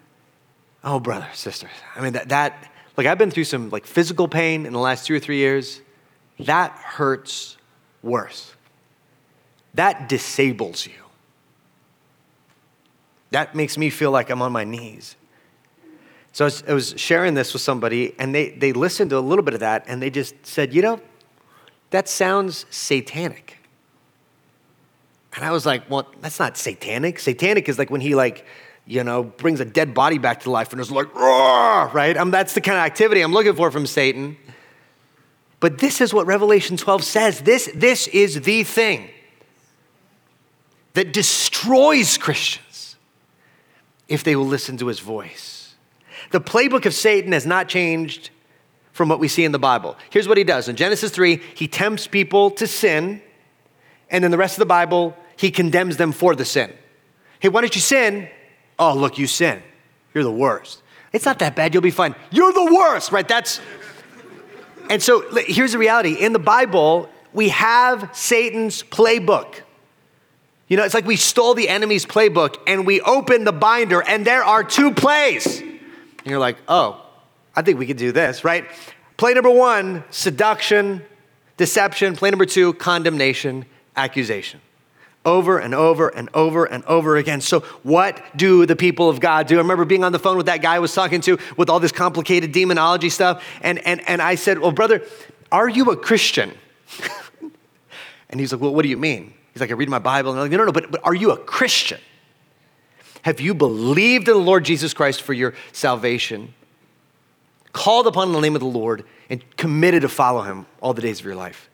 Oh, 0.85 1.01
brother, 1.01 1.27
sister. 1.33 1.71
I 1.97 2.03
mean, 2.03 2.13
that, 2.13 2.29
that 2.29 2.71
like, 2.99 3.07
I've 3.07 3.17
been 3.17 3.31
through 3.31 3.45
some 3.45 3.71
like 3.71 3.87
physical 3.87 4.29
pain 4.29 4.67
in 4.67 4.75
the 4.75 4.79
last 4.79 5.07
two 5.07 5.15
or 5.15 5.19
three 5.19 5.39
years. 5.39 5.81
That 6.41 6.73
hurts 6.73 7.57
worse. 8.03 8.53
That 9.73 10.11
disables 10.11 10.87
you. 10.87 10.93
That 13.31 13.55
makes 13.55 13.79
me 13.79 13.89
feel 13.89 14.11
like 14.11 14.29
I'm 14.29 14.43
on 14.43 14.53
my 14.53 14.65
knees. 14.65 15.17
So 16.33 16.45
I 16.45 16.47
was, 16.47 16.65
I 16.69 16.73
was, 16.73 16.95
sharing 16.97 17.35
this 17.35 17.53
with 17.53 17.61
somebody, 17.61 18.15
and 18.19 18.35
they, 18.35 18.51
they 18.51 18.73
listened 18.73 19.11
to 19.11 19.19
a 19.19 19.21
little 19.21 19.45
bit 19.45 19.53
of 19.53 19.61
that, 19.61 19.85
and 19.87 20.01
they 20.01 20.09
just 20.09 20.47
said, 20.47 20.73
You 20.73 20.81
know, 20.81 21.01
that 21.91 22.09
sounds 22.09 22.65
satanic. 22.71 23.59
And 25.35 25.45
I 25.45 25.51
was 25.51 25.67
like, 25.67 25.89
Well, 25.91 26.09
that's 26.21 26.39
not 26.39 26.57
satanic. 26.57 27.19
Satanic 27.19 27.69
is 27.69 27.79
like 27.79 27.91
when 27.91 28.01
he, 28.01 28.15
like, 28.15 28.47
you 28.87 29.05
know, 29.05 29.25
brings 29.25 29.61
a 29.61 29.65
dead 29.65 29.93
body 29.93 30.19
back 30.19 30.41
to 30.41 30.51
life 30.51 30.73
and 30.73 30.81
is 30.81 30.91
like, 30.91 31.15
Roar! 31.15 31.89
right? 31.89 32.17
Um, 32.17 32.31
that's 32.31 32.55
the 32.55 32.63
kind 32.63 32.79
of 32.79 32.85
activity 32.85 33.21
I'm 33.21 33.33
looking 33.33 33.55
for 33.55 33.71
from 33.71 33.87
Satan. 33.87 34.39
But 35.61 35.79
this 35.79 36.01
is 36.01 36.13
what 36.13 36.27
Revelation 36.27 36.77
12 36.77 37.05
says. 37.05 37.41
This, 37.43 37.71
this 37.75 38.09
is 38.09 38.41
the 38.41 38.65
thing 38.65 39.11
that 40.95 41.13
destroys 41.13 42.19
Christians 42.19 42.97
if 44.09 44.25
they 44.25 44.35
will 44.35 44.47
listen 44.47 44.77
to 44.79 44.89
his 44.89 44.99
voice. 44.99 45.52
The 46.33 46.41
playbook 46.41 46.87
of 46.87 46.95
Satan 46.95 47.33
has 47.33 47.47
not 47.47 47.69
changed 47.69 48.31
from 48.93 49.09
what 49.09 49.21
we 49.21 49.29
see 49.29 49.45
in 49.45 49.53
the 49.53 49.59
Bible. 49.59 49.97
Here's 50.11 50.29
what 50.29 50.37
he 50.37 50.45
does 50.45 50.69
in 50.69 50.77
Genesis 50.77 51.11
3, 51.11 51.41
he 51.55 51.69
tempts 51.69 52.07
people 52.07 52.51
to 52.53 52.67
sin, 52.67 53.23
and 54.11 54.25
in 54.25 54.31
the 54.31 54.39
rest 54.39 54.55
of 54.55 54.59
the 54.59 54.67
Bible, 54.67 55.17
he 55.37 55.51
condemns 55.51 55.97
them 55.97 56.13
for 56.13 56.35
the 56.35 56.45
sin. 56.45 56.73
Hey, 57.41 57.49
why 57.49 57.61
don't 57.61 57.75
you 57.75 57.81
sin? 57.81 58.29
Oh, 58.79 58.95
look, 58.95 59.19
you 59.19 59.27
sin. 59.27 59.63
You're 60.15 60.25
the 60.25 60.31
worst. 60.31 60.83
It's 61.13 61.25
not 61.25 61.39
that 61.41 61.57
bad, 61.57 61.75
you'll 61.75 61.83
be 61.83 61.91
fine. 61.91 62.15
You're 62.31 62.53
the 62.53 62.75
worst, 62.75 63.13
right? 63.13 63.27
That's. 63.27 63.61
And 64.89 65.03
so 65.03 65.25
here's 65.47 65.73
the 65.73 65.79
reality 65.79 66.15
in 66.15 66.33
the 66.33 66.39
Bible, 66.39 67.09
we 67.33 67.51
have 67.51 68.11
Satan's 68.13 68.83
playbook. 68.83 69.61
You 70.69 70.77
know, 70.77 70.85
it's 70.85 70.95
like 70.95 71.07
we 71.07 71.17
stole 71.17 71.55
the 71.55 71.69
enemy's 71.69 72.07
playbook 72.07 72.57
and 72.67 72.87
we 72.87 73.01
open 73.03 73.45
the 73.45 73.53
binder, 73.53 74.03
and 74.03 74.27
there 74.27 74.43
are 74.45 74.65
two 74.65 74.93
plays. 74.93 75.63
And 76.25 76.31
you're 76.31 76.41
like, 76.41 76.57
oh, 76.69 77.05
I 77.55 77.63
think 77.63 77.79
we 77.79 77.87
could 77.87 77.97
do 77.97 78.13
this, 78.13 78.45
right? 78.45 78.65
Play 79.17 79.35
number 79.35 79.51
one 79.51 80.05
seduction, 80.11 81.03
deception. 81.57 82.17
Play 82.17 82.31
number 82.31 82.47
two 82.47 82.73
condemnation, 82.75 83.65
accusation. 83.97 84.61
Over 85.25 85.59
and 85.59 85.75
over 85.75 86.09
and 86.09 86.29
over 86.35 86.65
and 86.65 86.85
over 86.85 87.17
again. 87.17 87.41
So, 87.41 87.61
what 87.85 88.21
do 88.37 88.67
the 88.67 88.75
people 88.75 89.09
of 89.09 89.21
God 89.21 89.47
do? 89.47 89.55
I 89.57 89.59
remember 89.59 89.85
being 89.85 90.03
on 90.03 90.11
the 90.11 90.19
phone 90.19 90.37
with 90.37 90.47
that 90.47 90.63
guy 90.63 90.75
I 90.75 90.79
was 90.81 90.93
talking 90.93 91.21
to 91.23 91.39
with 91.57 91.71
all 91.71 91.79
this 91.79 91.93
complicated 91.93 92.51
demonology 92.51 93.09
stuff. 93.09 93.45
And, 93.61 93.79
and, 93.87 94.07
and 94.09 94.21
I 94.21 94.35
said, 94.35 94.59
Well, 94.59 94.73
brother, 94.73 95.03
are 95.53 95.69
you 95.69 95.91
a 95.93 95.97
Christian? 95.97 96.53
and 98.31 98.41
he's 98.41 98.53
like, 98.53 98.61
Well, 98.61 98.75
what 98.75 98.83
do 98.83 98.89
you 98.89 98.97
mean? 98.97 99.33
He's 99.53 99.61
like, 99.61 99.71
I 99.71 99.75
read 99.75 99.89
my 99.89 100.01
Bible. 100.01 100.33
And 100.33 100.41
I'm 100.41 100.45
like, 100.45 100.51
No, 100.51 100.59
no, 100.59 100.65
no, 100.65 100.73
but, 100.73 100.91
but 100.91 101.01
are 101.05 101.15
you 101.15 101.31
a 101.31 101.37
Christian? 101.37 102.01
Have 103.23 103.41
you 103.41 103.55
believed 103.55 104.29
in 104.29 104.35
the 104.35 104.41
Lord 104.41 104.65
Jesus 104.65 104.93
Christ 104.93 105.23
for 105.23 105.33
your 105.33 105.55
salvation? 105.73 106.55
Called 107.73 108.07
upon 108.07 108.33
the 108.33 108.41
name 108.41 108.55
of 108.55 108.61
the 108.61 108.67
Lord 108.67 109.05
and 109.31 109.45
committed 109.57 110.03
to 110.03 110.09
follow 110.09 110.43
him 110.43 110.67
all 110.81 110.93
the 110.93 111.03
days 111.03 111.21
of 111.21 111.27
your 111.27 111.37
life? 111.37 111.71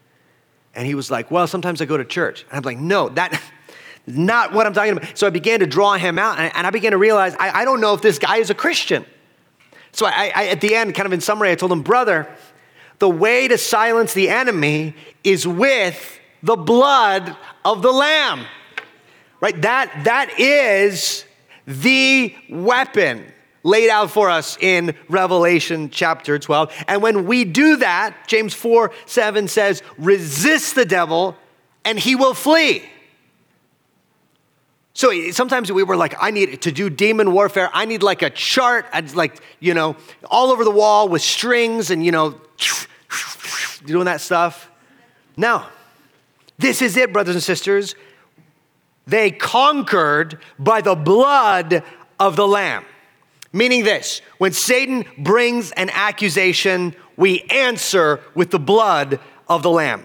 And 0.74 0.86
he 0.86 0.94
was 0.94 1.10
like, 1.10 1.30
Well, 1.30 1.46
sometimes 1.46 1.80
I 1.82 1.86
go 1.86 1.96
to 1.96 2.04
church. 2.04 2.44
And 2.50 2.58
I'm 2.58 2.62
like, 2.62 2.78
No, 2.78 3.08
that 3.10 3.40
not 4.06 4.52
what 4.52 4.66
I'm 4.66 4.74
talking 4.74 4.96
about. 4.96 5.18
So 5.18 5.26
I 5.26 5.30
began 5.30 5.60
to 5.60 5.66
draw 5.66 5.94
him 5.94 6.18
out 6.18 6.38
and 6.38 6.66
I 6.66 6.70
began 6.70 6.92
to 6.92 6.98
realize 6.98 7.34
I, 7.38 7.62
I 7.62 7.64
don't 7.64 7.80
know 7.80 7.94
if 7.94 8.02
this 8.02 8.18
guy 8.18 8.36
is 8.36 8.50
a 8.50 8.54
Christian. 8.54 9.04
So 9.92 10.06
I, 10.06 10.30
I, 10.34 10.46
at 10.48 10.60
the 10.60 10.74
end, 10.74 10.94
kind 10.94 11.06
of 11.06 11.12
in 11.12 11.20
summary, 11.20 11.50
I 11.50 11.54
told 11.54 11.72
him, 11.72 11.82
Brother, 11.82 12.28
the 12.98 13.08
way 13.08 13.48
to 13.48 13.58
silence 13.58 14.12
the 14.12 14.28
enemy 14.28 14.94
is 15.24 15.46
with 15.46 16.20
the 16.42 16.56
blood 16.56 17.36
of 17.64 17.82
the 17.82 17.92
Lamb. 17.92 18.44
Right? 19.40 19.60
That, 19.62 20.04
that 20.04 20.38
is 20.38 21.24
the 21.68 22.34
weapon 22.48 23.30
laid 23.62 23.90
out 23.90 24.10
for 24.10 24.30
us 24.30 24.56
in 24.58 24.94
Revelation 25.10 25.90
chapter 25.90 26.38
12. 26.38 26.72
And 26.88 27.02
when 27.02 27.26
we 27.26 27.44
do 27.44 27.76
that, 27.76 28.26
James 28.26 28.54
4 28.54 28.90
7 29.04 29.48
says, 29.48 29.82
resist 29.98 30.74
the 30.74 30.86
devil 30.86 31.36
and 31.84 31.98
he 31.98 32.16
will 32.16 32.32
flee. 32.32 32.88
So 34.94 35.10
eh, 35.10 35.30
sometimes 35.30 35.70
we 35.70 35.82
were 35.82 35.96
like, 35.96 36.14
I 36.18 36.30
need 36.30 36.62
to 36.62 36.72
do 36.72 36.88
demon 36.88 37.32
warfare. 37.32 37.68
I 37.74 37.84
need 37.84 38.02
like 38.02 38.22
a 38.22 38.30
chart, 38.30 38.86
I'd 38.92 39.14
like, 39.14 39.42
you 39.60 39.74
know, 39.74 39.96
all 40.30 40.50
over 40.50 40.64
the 40.64 40.70
wall 40.70 41.08
with 41.08 41.22
strings 41.22 41.90
and, 41.90 42.04
you 42.04 42.12
know, 42.12 42.40
doing 43.84 44.06
that 44.06 44.22
stuff. 44.22 44.70
No. 45.36 45.66
This 46.56 46.80
is 46.80 46.96
it, 46.96 47.12
brothers 47.12 47.36
and 47.36 47.44
sisters. 47.44 47.94
They 49.08 49.30
conquered 49.30 50.38
by 50.58 50.82
the 50.82 50.94
blood 50.94 51.82
of 52.20 52.36
the 52.36 52.46
Lamb. 52.46 52.84
Meaning 53.54 53.82
this 53.82 54.20
when 54.36 54.52
Satan 54.52 55.06
brings 55.16 55.72
an 55.72 55.88
accusation, 55.90 56.94
we 57.16 57.40
answer 57.44 58.20
with 58.34 58.50
the 58.50 58.58
blood 58.58 59.18
of 59.48 59.62
the 59.62 59.70
Lamb. 59.70 60.04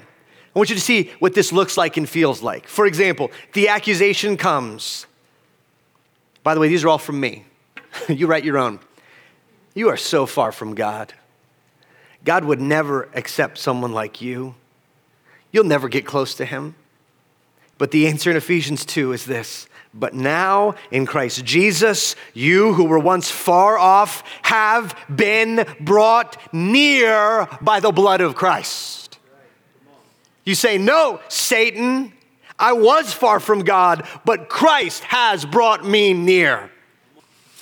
I 0.56 0.60
want 0.60 0.70
you 0.70 0.76
to 0.76 0.82
see 0.82 1.12
what 1.20 1.34
this 1.34 1.52
looks 1.52 1.76
like 1.76 1.98
and 1.98 2.08
feels 2.08 2.42
like. 2.42 2.66
For 2.66 2.86
example, 2.86 3.30
the 3.52 3.68
accusation 3.68 4.38
comes. 4.38 5.06
By 6.42 6.54
the 6.54 6.62
way, 6.62 6.70
these 6.70 6.86
are 6.86 6.90
all 6.90 6.98
from 6.98 7.20
me. 7.20 7.44
you 8.08 8.26
write 8.26 8.46
your 8.46 8.58
own. 8.58 8.80
You 9.74 9.90
are 9.90 9.98
so 9.98 10.26
far 10.26 10.54
from 10.54 10.76
God. 10.76 11.14
God 12.24 12.46
would 12.46 12.62
never 12.62 13.10
accept 13.14 13.58
someone 13.58 13.92
like 13.92 14.22
you. 14.22 14.56
You'll 15.52 15.66
never 15.66 15.90
get 15.90 16.06
close 16.06 16.36
to 16.36 16.46
him. 16.46 16.76
But 17.78 17.92
the 17.92 18.08
answer 18.08 18.30
in 18.30 18.38
Ephesians 18.38 18.86
2 18.86 19.14
is 19.14 19.26
this 19.26 19.68
But 19.94 20.14
now 20.14 20.76
in 20.92 21.06
Christ 21.06 21.44
Jesus, 21.46 22.16
you 22.34 22.74
who 22.74 22.86
were 22.86 23.00
once 23.00 23.30
far 23.30 23.78
off 23.78 24.24
have 24.44 24.96
been 25.14 25.66
brought 25.80 26.38
near 26.54 27.48
by 27.62 27.80
the 27.80 27.92
blood 27.92 28.22
of 28.22 28.36
Christ. 28.36 29.18
You 30.44 30.56
say, 30.56 30.78
No, 30.78 31.20
Satan, 31.30 32.14
I 32.60 32.74
was 32.74 33.14
far 33.14 33.40
from 33.40 33.64
God, 33.64 34.08
but 34.26 34.50
Christ 34.50 35.04
has 35.06 35.46
brought 35.46 35.86
me 35.86 36.14
near. 36.14 36.70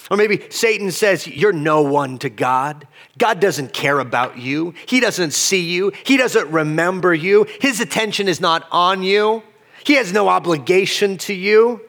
Or 0.10 0.17
maybe 0.17 0.43
Satan 0.50 0.91
says, 0.91 1.26
You're 1.26 1.54
no 1.54 1.82
one 1.84 2.17
to 2.19 2.30
God. 2.30 2.86
God 3.17 3.39
doesn't 3.39 3.71
care 3.71 4.00
about 4.00 4.38
you. 4.38 4.74
He 4.86 5.00
doesn't 5.00 5.32
see 5.32 5.62
you. 5.62 5.93
He 6.04 6.17
doesn't 6.17 6.52
remember 6.52 7.13
you. 7.13 7.45
His 7.62 7.80
attention 7.80 8.28
is 8.28 8.41
not 8.41 8.67
on 8.71 9.04
you. 9.04 9.43
He 9.84 9.94
has 9.94 10.13
no 10.13 10.30
obligation 10.30 11.17
to 11.20 11.34
you. 11.34 11.82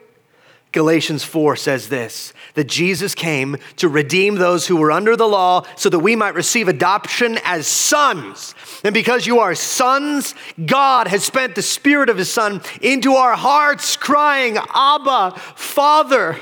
Galatians 0.73 1.23
4 1.23 1.55
says 1.55 1.87
this 1.89 2.33
that 2.55 2.67
Jesus 2.67 3.13
came 3.15 3.57
to 3.77 3.87
redeem 3.87 4.35
those 4.35 4.67
who 4.67 4.75
were 4.75 4.91
under 4.91 5.15
the 5.15 5.27
law 5.27 5.65
so 5.75 5.87
that 5.89 5.99
we 5.99 6.15
might 6.15 6.33
receive 6.33 6.67
adoption 6.67 7.39
as 7.43 7.67
sons. 7.67 8.55
And 8.83 8.93
because 8.93 9.27
you 9.27 9.39
are 9.39 9.55
sons, 9.55 10.33
God 10.65 11.07
has 11.07 11.23
spent 11.23 11.55
the 11.55 11.61
Spirit 11.61 12.09
of 12.09 12.17
His 12.17 12.31
Son 12.31 12.61
into 12.81 13.13
our 13.13 13.35
hearts, 13.35 13.95
crying, 13.95 14.57
Abba, 14.57 15.35
Father. 15.55 16.37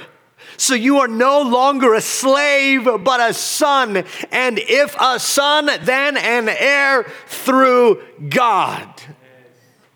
So 0.55 0.75
you 0.75 0.99
are 0.99 1.07
no 1.07 1.41
longer 1.41 1.93
a 1.93 2.01
slave, 2.01 2.85
but 2.85 3.19
a 3.19 3.33
son. 3.33 4.05
And 4.31 4.59
if 4.59 4.95
a 4.99 5.19
son, 5.19 5.69
then 5.83 6.17
an 6.17 6.49
heir 6.49 7.03
through 7.27 8.01
God. 8.29 8.87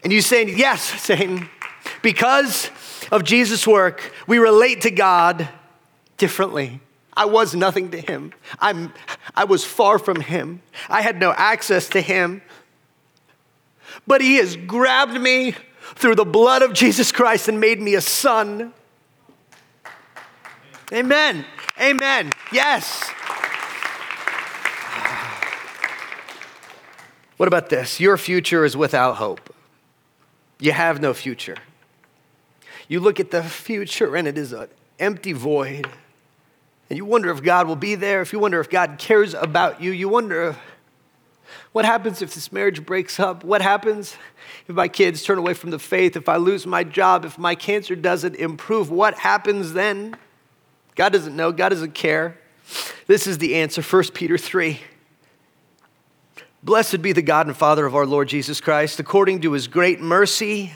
And 0.06 0.14
you 0.14 0.22
say, 0.22 0.46
Yes, 0.46 0.84
Satan, 1.02 1.50
because 2.04 2.70
of 3.12 3.24
Jesus' 3.24 3.66
work, 3.66 4.14
we 4.28 4.38
relate 4.38 4.82
to 4.82 4.92
God 4.92 5.50
differently. 6.18 6.80
I 7.18 7.26
was 7.26 7.56
nothing 7.56 7.90
to 7.90 8.00
him. 8.00 8.32
I'm, 8.60 8.94
I 9.34 9.46
was 9.46 9.66
far 9.66 9.98
from 9.98 10.22
him. 10.22 10.62
I 10.90 11.02
had 11.02 11.20
no 11.20 11.34
access 11.36 11.90
to 11.90 12.02
him. 12.02 12.44
But 14.06 14.22
he 14.22 14.36
has 14.36 14.56
grabbed 14.56 15.20
me 15.20 15.56
through 15.96 16.16
the 16.16 16.26
blood 16.26 16.62
of 16.62 16.74
Jesus 16.74 17.12
Christ 17.12 17.48
and 17.48 17.60
made 17.60 17.82
me 17.82 17.96
a 17.96 18.02
son. 18.02 18.74
Amen. 20.94 21.46
Amen. 21.82 22.32
Yes. 22.52 23.10
What 27.38 27.48
about 27.48 27.70
this? 27.70 28.00
Your 28.00 28.18
future 28.18 28.66
is 28.66 28.78
without 28.78 29.16
hope. 29.16 29.55
You 30.60 30.72
have 30.72 31.02
no 31.02 31.14
future. 31.14 31.58
You 32.88 33.00
look 33.00 33.20
at 33.20 33.32
the 33.32 33.44
future 33.44 34.16
and 34.16 34.28
it 34.28 34.38
is 34.38 34.54
an 34.54 34.68
empty 35.00 35.34
void. 35.34 35.88
And 36.90 36.98
you 36.98 37.06
wonder 37.06 37.32
if 37.32 37.42
God 37.42 37.68
will 37.68 37.76
be 37.76 37.96
there, 37.96 38.22
if 38.22 38.32
you 38.32 38.40
wonder 38.40 38.60
if 38.60 38.70
God 38.70 38.98
cares 39.00 39.34
about 39.34 39.82
you, 39.82 39.92
you 39.92 40.08
wonder 40.08 40.56
what 41.72 41.86
happens 41.86 42.22
if 42.22 42.34
this 42.34 42.52
marriage 42.52 42.86
breaks 42.86 43.20
up? 43.20 43.44
What 43.44 43.62
happens 43.62 44.16
if 44.68 44.76
my 44.76 44.88
kids 44.88 45.24
turn 45.24 45.38
away 45.38 45.54
from 45.54 45.72
the 45.72 45.80
faith? 45.80 46.16
If 46.16 46.30
I 46.30 46.38
lose 46.38 46.66
my 46.66 46.84
job? 46.84 47.26
If 47.26 47.38
my 47.38 47.56
cancer 47.56 47.96
doesn't 47.96 48.36
improve? 48.36 48.90
What 48.90 49.16
happens 49.16 49.74
then? 49.74 50.16
God 50.96 51.12
doesn't 51.12 51.36
know, 51.36 51.52
God 51.52 51.70
doesn't 51.70 51.94
care. 51.94 52.38
This 53.08 53.28
is 53.28 53.38
the 53.38 53.56
answer 53.56 53.82
1 53.82 54.04
Peter 54.14 54.38
3. 54.38 54.80
Blessed 56.66 57.04
be 57.04 57.12
the 57.12 57.22
God 57.22 57.46
and 57.46 57.56
Father 57.56 57.86
of 57.86 57.94
our 57.94 58.08
Lord 58.08 58.28
Jesus 58.28 58.60
Christ, 58.60 59.00
according 59.00 59.42
to 59.42 59.52
his 59.52 59.68
great 59.68 60.02
mercy. 60.02 60.74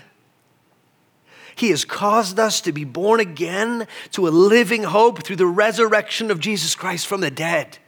He 1.55 1.71
has 1.71 1.83
caused 1.83 2.39
us 2.39 2.61
to 2.61 2.71
be 2.71 2.83
born 2.83 3.19
again 3.19 3.87
to 4.11 4.27
a 4.27 4.29
living 4.29 4.83
hope 4.83 5.23
through 5.23 5.37
the 5.37 5.47
resurrection 5.47 6.29
of 6.29 6.39
Jesus 6.39 6.75
Christ 6.75 7.07
from 7.07 7.21
the 7.21 7.31
dead. 7.31 7.79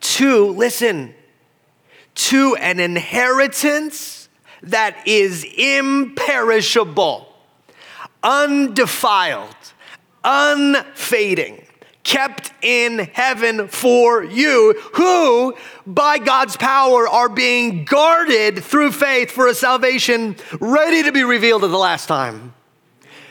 To, 0.00 0.46
listen, 0.46 1.14
to 2.14 2.56
an 2.56 2.80
inheritance 2.80 4.30
that 4.62 4.96
is 5.06 5.44
imperishable, 5.44 7.30
undefiled, 8.22 9.54
unfading 10.24 11.65
kept 12.06 12.52
in 12.62 13.00
heaven 13.00 13.66
for 13.66 14.22
you, 14.22 14.80
who 14.94 15.56
by 15.84 16.18
God's 16.18 16.56
power 16.56 17.08
are 17.08 17.28
being 17.28 17.84
guarded 17.84 18.62
through 18.62 18.92
faith 18.92 19.32
for 19.32 19.48
a 19.48 19.54
salvation 19.54 20.36
ready 20.60 21.02
to 21.02 21.10
be 21.10 21.24
revealed 21.24 21.64
at 21.64 21.70
the 21.70 21.76
last 21.76 22.06
time. 22.06 22.54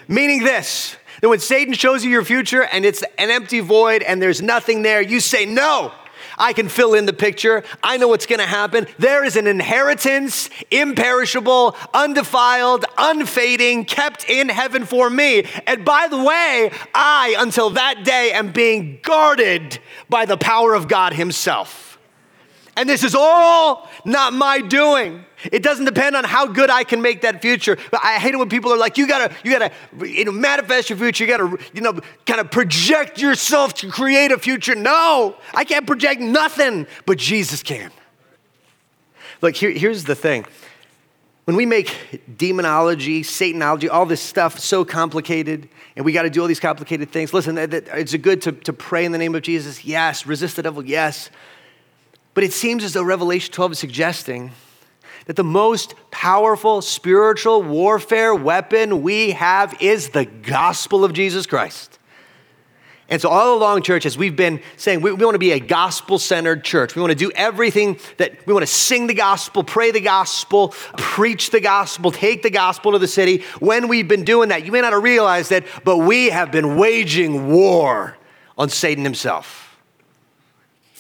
Meaning 0.10 0.44
this 0.44 0.98
that 1.22 1.30
when 1.30 1.40
Satan 1.40 1.74
shows 1.74 2.04
you 2.04 2.12
your 2.12 2.26
future 2.26 2.64
and 2.64 2.84
it's 2.84 3.02
an 3.18 3.32
empty 3.32 3.62
void 3.62 4.04
and 4.04 4.22
there's 4.22 4.42
nothing 4.42 4.82
there, 4.82 5.02
you 5.02 5.22
say, 5.22 5.46
No, 5.46 5.94
I 6.38 6.54
can 6.54 6.70
fill 6.70 6.94
in 6.94 7.06
the 7.06 7.14
picture. 7.14 7.64
I 7.84 7.98
know 7.98 8.08
what's 8.08 8.26
going 8.26 8.40
to 8.40 8.46
happen. 8.46 8.88
There 8.98 9.24
is 9.24 9.36
an 9.36 9.48
inheritance, 9.48 10.50
imperishable, 10.72 11.76
undefiled, 11.94 12.86
unfading, 12.98 13.86
kept 13.86 14.30
in 14.30 14.50
heaven 14.50 14.86
for 14.86 15.10
me. 15.10 15.46
And 15.68 15.86
by 15.86 16.08
the 16.10 16.18
way, 16.18 16.72
I, 16.94 17.36
until 17.40 17.72
that 17.72 18.04
day, 18.04 18.32
am 18.34 18.52
being 18.52 19.00
guarded 19.02 19.80
by 20.10 20.26
the 20.26 20.38
power 20.38 20.74
of 20.74 20.88
God 20.88 21.14
Himself. 21.14 21.95
And 22.78 22.90
this 22.90 23.04
is 23.04 23.16
all 23.16 23.90
not 24.04 24.34
my 24.34 24.60
doing. 24.60 25.24
It 25.52 25.64
doesn't 25.64 25.86
depend 25.86 26.16
on 26.16 26.24
how 26.24 26.48
good 26.48 26.70
I 26.70 26.84
can 26.84 27.02
make 27.02 27.22
that 27.22 27.42
future. 27.42 27.78
But 27.92 28.02
I 28.04 28.18
hate 28.20 28.34
it 28.34 28.38
when 28.38 28.50
people 28.50 28.74
are 28.74 28.78
like, 28.78 28.98
you 28.98 29.08
gotta, 29.08 29.34
you 29.44 29.52
gotta, 29.52 29.72
you 30.06 30.26
know, 30.26 30.32
manifest 30.32 30.90
your 30.90 30.98
future. 30.98 31.24
You 31.24 31.30
gotta, 31.30 31.58
you 31.74 31.82
know, 31.82 32.00
kind 32.26 32.42
of 32.42 32.52
project 32.52 33.22
yourself 33.22 33.76
to 33.76 33.90
create 33.90 34.32
a 34.32 34.38
future. 34.38 34.76
No, 34.76 35.36
I 35.54 35.64
can't 35.64 35.88
project 35.88 36.20
nothing, 36.20 36.88
but 37.06 37.18
Jesus 37.18 37.64
can. 37.64 37.92
Look, 39.42 39.56
here, 39.56 39.72
here's 39.72 40.04
the 40.04 40.16
thing. 40.16 40.46
When 41.46 41.56
we 41.56 41.68
make 41.68 42.24
demonology, 42.38 43.22
Satanology, 43.22 43.90
all 43.90 44.08
this 44.08 44.22
stuff 44.22 44.58
so 44.58 44.84
complicated, 44.84 45.70
and 45.96 46.04
we 46.04 46.12
got 46.12 46.24
to 46.24 46.30
do 46.30 46.42
all 46.42 46.48
these 46.48 46.60
complicated 46.60 47.12
things, 47.12 47.34
listen, 47.34 47.58
it's 47.58 48.16
good 48.16 48.42
to, 48.44 48.52
to 48.52 48.74
pray 48.74 49.06
in 49.06 49.12
the 49.12 49.20
name 49.20 49.36
of 49.36 49.44
Jesus. 49.44 49.86
Yes. 49.86 50.26
Resist 50.26 50.56
the 50.56 50.64
devil. 50.64 50.84
Yes. 50.84 51.30
But 52.36 52.44
it 52.44 52.54
seems 52.54 52.84
as 52.84 52.94
though 52.94 53.04
Revelation 53.04 53.52
12 53.52 53.72
is 53.72 53.80
suggesting 53.80 54.52
that 55.26 55.38
the 55.38 55.44
most 55.44 55.96
powerful 56.12 56.82
spiritual 56.82 57.64
warfare 57.64 58.36
weapon 58.36 59.02
we 59.02 59.32
have 59.32 59.76
is 59.82 60.10
the 60.10 60.26
gospel 60.26 61.04
of 61.04 61.14
Jesus 61.14 61.48
Christ. 61.48 61.98
And 63.08 63.22
so, 63.22 63.30
all 63.30 63.56
along, 63.56 63.84
church, 63.84 64.06
as 64.06 64.18
we've 64.18 64.36
been 64.36 64.62
saying, 64.78 65.02
we, 65.02 65.12
we 65.12 65.24
want 65.24 65.36
to 65.36 65.40
be 65.40 65.52
a 65.52 65.60
gospel 65.60 66.18
centered 66.18 66.64
church. 66.64 66.96
We 66.96 67.02
want 67.02 67.12
to 67.12 67.18
do 67.18 67.32
everything 67.36 68.00
that 68.18 68.46
we 68.48 68.54
want 68.54 68.64
to 68.64 68.72
sing 68.72 69.06
the 69.08 69.14
gospel, 69.14 69.64
pray 69.64 69.92
the 69.92 70.02
gospel, 70.02 70.70
preach 70.98 71.52
the 71.52 71.60
gospel, 71.62 72.12
take 72.12 72.42
the 72.42 72.50
gospel 72.50 72.94
to 72.94 73.00
the 73.00 73.08
city. 73.08 73.44
When 73.60 73.88
we've 73.88 74.08
been 74.08 74.26
doing 74.26 74.50
that, 74.50 74.66
you 74.66 74.72
may 74.72 74.82
not 74.82 74.92
have 74.92 75.04
realized 75.04 75.52
that, 75.52 75.66
but 75.84 76.00
we 76.00 76.32
have 76.32 76.52
been 76.52 76.78
waging 76.78 77.48
war 77.48 78.18
on 78.58 78.70
Satan 78.70 79.04
himself. 79.04 79.78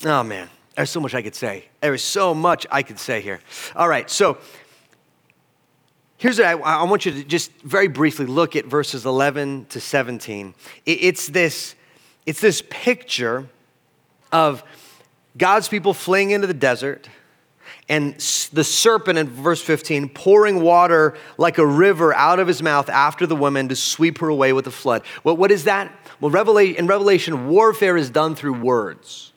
Oh, 0.06 0.24
man. 0.24 0.48
There's 0.76 0.90
so 0.90 1.00
much 1.00 1.14
I 1.16 1.22
could 1.22 1.36
say. 1.36 1.66
There 1.82 1.94
is 1.94 2.04
so 2.04 2.34
much 2.34 2.68
I 2.70 2.84
could 2.84 3.00
say 3.00 3.22
here. 3.22 3.40
All 3.76 3.88
right, 3.88 4.10
so 4.10 4.38
here's 6.18 6.38
what 6.38 6.48
I, 6.48 6.54
I 6.54 6.84
want 6.84 7.06
you 7.06 7.14
to 7.14 7.24
just 7.24 7.52
very 7.62 7.88
briefly 7.88 8.26
look 8.26 8.56
at 8.56 8.66
verses 8.66 9.06
11 9.06 9.68
to 9.70 9.80
17. 9.80 10.54
It, 10.86 10.92
it's, 10.92 11.28
this, 11.28 11.76
it's 12.26 12.42
this 12.42 12.62
picture 12.70 13.48
of 14.32 14.64
God's 15.38 15.68
people 15.68 15.94
fleeing 15.94 16.32
into 16.32 16.48
the 16.48 16.54
desert 16.54 17.10
and 17.88 18.16
the 18.52 18.64
serpent 18.64 19.18
in 19.18 19.28
verse 19.30 19.62
15 19.62 20.10
pouring 20.10 20.62
water 20.62 21.16
like 21.38 21.58
a 21.58 21.66
river 21.66 22.14
out 22.14 22.40
of 22.40 22.48
his 22.48 22.62
mouth 22.62 22.90
after 22.90 23.28
the 23.28 23.36
woman 23.36 23.70
to 23.70 23.76
sweep 23.76 24.18
her 24.18 24.28
away 24.28 24.54
with 24.54 24.66
a 24.68 24.72
flood. 24.72 25.04
Well, 25.24 25.38
what 25.38 25.52
is 25.52 25.66
that? 25.66 25.92
Well, 26.20 26.32
Revelation, 26.32 26.78
in 26.78 26.88
Revelation, 26.88 27.48
warfare 27.48 27.96
is 27.96 28.10
done 28.10 28.36
through 28.36 28.60
words 28.60 29.32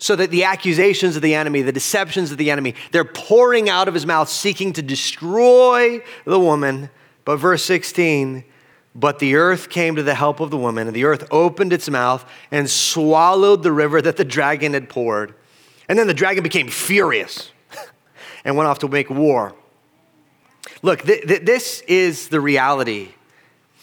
so 0.00 0.16
that 0.16 0.30
the 0.30 0.44
accusations 0.44 1.14
of 1.14 1.22
the 1.22 1.34
enemy, 1.34 1.60
the 1.60 1.72
deceptions 1.72 2.32
of 2.32 2.38
the 2.38 2.50
enemy, 2.50 2.74
they're 2.90 3.04
pouring 3.04 3.68
out 3.68 3.86
of 3.86 3.92
his 3.92 4.06
mouth, 4.06 4.30
seeking 4.30 4.72
to 4.72 4.82
destroy 4.82 6.02
the 6.24 6.40
woman. 6.40 6.88
But 7.26 7.36
verse 7.36 7.62
16, 7.66 8.42
but 8.94 9.18
the 9.18 9.36
earth 9.36 9.68
came 9.68 9.96
to 9.96 10.02
the 10.02 10.14
help 10.14 10.40
of 10.40 10.50
the 10.50 10.56
woman, 10.56 10.86
and 10.86 10.96
the 10.96 11.04
earth 11.04 11.28
opened 11.30 11.74
its 11.74 11.88
mouth 11.90 12.24
and 12.50 12.68
swallowed 12.68 13.62
the 13.62 13.72
river 13.72 14.00
that 14.00 14.16
the 14.16 14.24
dragon 14.24 14.72
had 14.72 14.88
poured. 14.88 15.34
And 15.86 15.98
then 15.98 16.06
the 16.06 16.14
dragon 16.14 16.42
became 16.42 16.68
furious 16.68 17.52
and 18.44 18.56
went 18.56 18.68
off 18.68 18.78
to 18.78 18.88
make 18.88 19.10
war. 19.10 19.54
Look, 20.82 21.02
th- 21.02 21.26
th- 21.26 21.42
this 21.42 21.82
is 21.82 22.28
the 22.28 22.40
reality. 22.40 23.10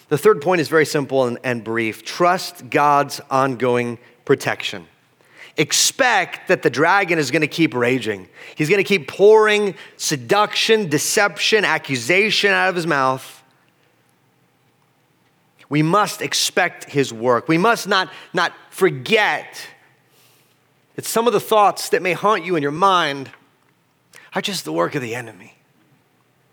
The 0.08 0.18
third 0.18 0.42
point 0.42 0.60
is 0.60 0.68
very 0.68 0.86
simple 0.86 1.26
and, 1.26 1.38
and 1.44 1.62
brief 1.62 2.04
trust 2.04 2.70
God's 2.70 3.20
ongoing 3.30 3.98
protection 4.24 4.88
expect 5.58 6.48
that 6.48 6.62
the 6.62 6.70
dragon 6.70 7.18
is 7.18 7.30
going 7.30 7.42
to 7.42 7.48
keep 7.48 7.74
raging. 7.74 8.28
He's 8.54 8.68
going 8.68 8.82
to 8.82 8.88
keep 8.88 9.08
pouring 9.08 9.74
seduction, 9.96 10.88
deception, 10.88 11.64
accusation 11.64 12.52
out 12.52 12.70
of 12.70 12.76
his 12.76 12.86
mouth. 12.86 13.42
We 15.68 15.82
must 15.82 16.22
expect 16.22 16.84
his 16.84 17.12
work. 17.12 17.48
We 17.48 17.58
must 17.58 17.88
not, 17.88 18.10
not 18.32 18.54
forget 18.70 19.60
that 20.94 21.04
some 21.04 21.26
of 21.26 21.32
the 21.32 21.40
thoughts 21.40 21.90
that 21.90 22.00
may 22.00 22.14
haunt 22.14 22.44
you 22.44 22.56
in 22.56 22.62
your 22.62 22.72
mind 22.72 23.30
are 24.34 24.40
just 24.40 24.64
the 24.64 24.72
work 24.72 24.94
of 24.94 25.02
the 25.02 25.14
enemy. 25.14 25.58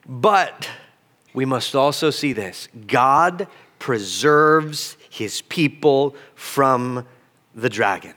But 0.07 0.69
we 1.33 1.45
must 1.45 1.75
also 1.75 2.09
see 2.09 2.33
this 2.33 2.67
God 2.87 3.47
preserves 3.79 4.97
his 5.09 5.41
people 5.43 6.15
from 6.33 7.05
the 7.53 7.69
dragon. 7.69 8.13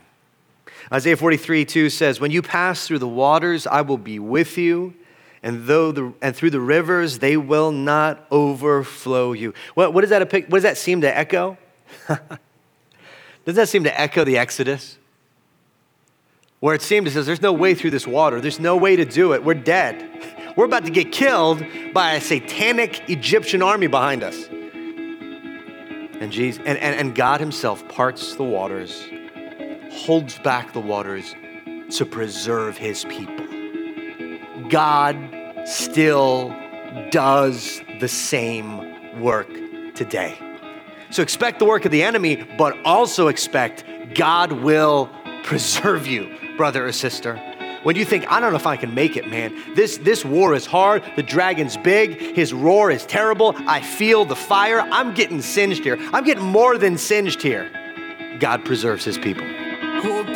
Isaiah 0.93 1.17
43, 1.17 1.65
2 1.65 1.91
says, 1.91 2.21
When 2.21 2.31
you 2.31 2.41
pass 2.41 2.87
through 2.87 3.01
the 3.01 3.09
waters, 3.09 3.67
I 3.67 3.83
will 3.83 3.99
be 3.99 4.19
with 4.19 4.57
you, 4.57 4.95
and, 5.43 5.67
though 5.67 5.93
the, 5.93 6.15
and 6.23 6.35
through 6.35 6.51
the 6.51 6.61
rivers, 6.61 7.19
they 7.19 7.37
will 7.37 7.71
not 7.71 8.27
overflow 8.31 9.33
you. 9.33 9.53
What, 9.75 9.93
what, 9.93 10.01
does, 10.01 10.11
that, 10.11 10.33
what 10.33 10.51
does 10.51 10.63
that 10.63 10.79
seem 10.79 11.03
to 11.03 11.17
echo? 11.17 11.59
does 13.45 13.57
that 13.57 13.69
seem 13.69 13.85
to 13.85 14.01
echo 14.01 14.25
the 14.25 14.39
Exodus? 14.39 14.97
Where 16.61 16.75
it 16.75 16.83
seemed, 16.83 17.07
it 17.07 17.13
says, 17.13 17.27
There's 17.27 17.43
no 17.43 17.53
way 17.53 17.75
through 17.75 17.91
this 17.91 18.07
water, 18.07 18.41
there's 18.41 18.59
no 18.59 18.77
way 18.77 18.97
to 18.97 19.05
do 19.05 19.35
it. 19.35 19.45
We're 19.45 19.55
dead. 19.55 20.07
We're 20.57 20.65
about 20.65 20.87
to 20.87 20.91
get 20.91 21.13
killed 21.13 21.65
by 21.93 22.15
a 22.15 22.21
satanic 22.21 23.09
Egyptian 23.09 23.63
army 23.63 23.87
behind 23.87 24.25
us. 24.25 24.49
And, 26.21 26.33
Jesus, 26.33 26.61
and, 26.67 26.77
and, 26.79 26.99
and 26.99 27.15
God 27.15 27.39
Himself 27.39 27.87
parts 27.89 28.35
the 28.35 28.43
waters 28.43 29.09
holds 30.07 30.39
back 30.39 30.73
the 30.73 30.81
waters 30.81 31.35
to 31.91 32.05
preserve 32.05 32.77
his 32.77 33.05
people. 33.05 33.47
God 34.69 35.17
still 35.65 36.55
does 37.11 37.81
the 38.01 38.09
same 38.09 39.21
work 39.21 39.49
today. 39.95 40.39
So 41.11 41.23
expect 41.23 41.59
the 41.59 41.65
work 41.65 41.85
of 41.85 41.93
the 41.93 42.03
enemy, 42.03 42.47
but 42.57 42.77
also 42.85 43.29
expect 43.29 43.85
God 44.15 44.53
will 44.53 45.11
preserve 45.43 46.07
you, 46.07 46.37
brother 46.57 46.87
or 46.87 46.93
sister. 46.93 47.37
When 47.83 47.97
you 47.97 48.05
think, 48.05 48.31
I 48.31 48.41
don't 48.41 48.51
know 48.51 48.57
if 48.57 48.67
I 48.67 48.77
can 48.77 48.95
make 48.95 49.17
it, 49.17 49.29
man, 49.29 49.75
this, 49.75 49.99
this 49.99 50.25
war 50.25 50.55
is 50.55 50.67
hard, 50.67 51.03
the 51.17 51.23
dragon's 51.23 51.77
big, 51.77 52.21
his 52.35 52.53
roar 52.53 52.91
is 52.91 53.07
terrible, 53.07 53.55
I 53.67 53.81
feel 53.81 54.25
the 54.25 54.37
fire, 54.37 54.81
I'm 54.81 55.15
getting 55.15 55.41
singed 55.41 55.85
here. 55.85 55.97
I'm 56.13 56.25
getting 56.25 56.45
more 56.45 56.77
than 56.77 56.99
singed 56.99 57.41
here. 57.41 57.71
God 58.41 58.65
preserves 58.65 59.05
his 59.05 59.17
people. 59.17 59.47
Oh. 60.01 60.29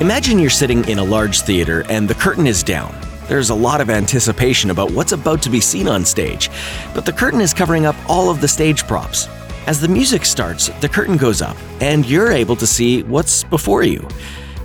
Imagine 0.00 0.38
you're 0.38 0.50
sitting 0.50 0.86
in 0.88 0.98
a 0.98 1.04
large 1.04 1.40
theater 1.40 1.84
and 1.88 2.06
the 2.06 2.14
curtain 2.14 2.46
is 2.46 2.62
down. 2.62 2.94
There's 3.28 3.50
a 3.50 3.54
lot 3.54 3.80
of 3.80 3.88
anticipation 3.88 4.70
about 4.70 4.90
what's 4.90 5.12
about 5.12 5.40
to 5.42 5.50
be 5.50 5.60
seen 5.60 5.88
on 5.88 6.04
stage, 6.04 6.50
but 6.94 7.06
the 7.06 7.12
curtain 7.12 7.40
is 7.40 7.54
covering 7.54 7.86
up 7.86 7.96
all 8.06 8.28
of 8.28 8.40
the 8.40 8.48
stage 8.48 8.86
props. 8.86 9.28
As 9.70 9.80
the 9.80 9.86
music 9.86 10.24
starts, 10.24 10.68
the 10.80 10.88
curtain 10.88 11.16
goes 11.16 11.40
up, 11.40 11.56
and 11.80 12.04
you're 12.04 12.32
able 12.32 12.56
to 12.56 12.66
see 12.66 13.04
what's 13.04 13.44
before 13.44 13.84
you. 13.84 14.08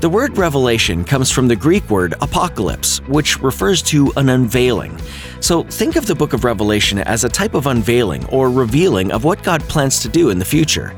The 0.01 0.09
word 0.09 0.35
revelation 0.35 1.03
comes 1.03 1.29
from 1.29 1.47
the 1.47 1.55
Greek 1.55 1.87
word 1.91 2.15
apocalypse, 2.21 2.97
which 3.07 3.39
refers 3.39 3.83
to 3.83 4.11
an 4.17 4.29
unveiling. 4.29 4.97
So 5.41 5.61
think 5.61 5.95
of 5.95 6.07
the 6.07 6.15
book 6.15 6.33
of 6.33 6.43
Revelation 6.43 6.97
as 6.97 7.23
a 7.23 7.29
type 7.29 7.53
of 7.53 7.67
unveiling 7.67 8.25
or 8.29 8.49
revealing 8.49 9.11
of 9.11 9.23
what 9.23 9.43
God 9.43 9.61
plans 9.65 9.99
to 9.99 10.09
do 10.09 10.31
in 10.31 10.39
the 10.39 10.43
future. 10.43 10.95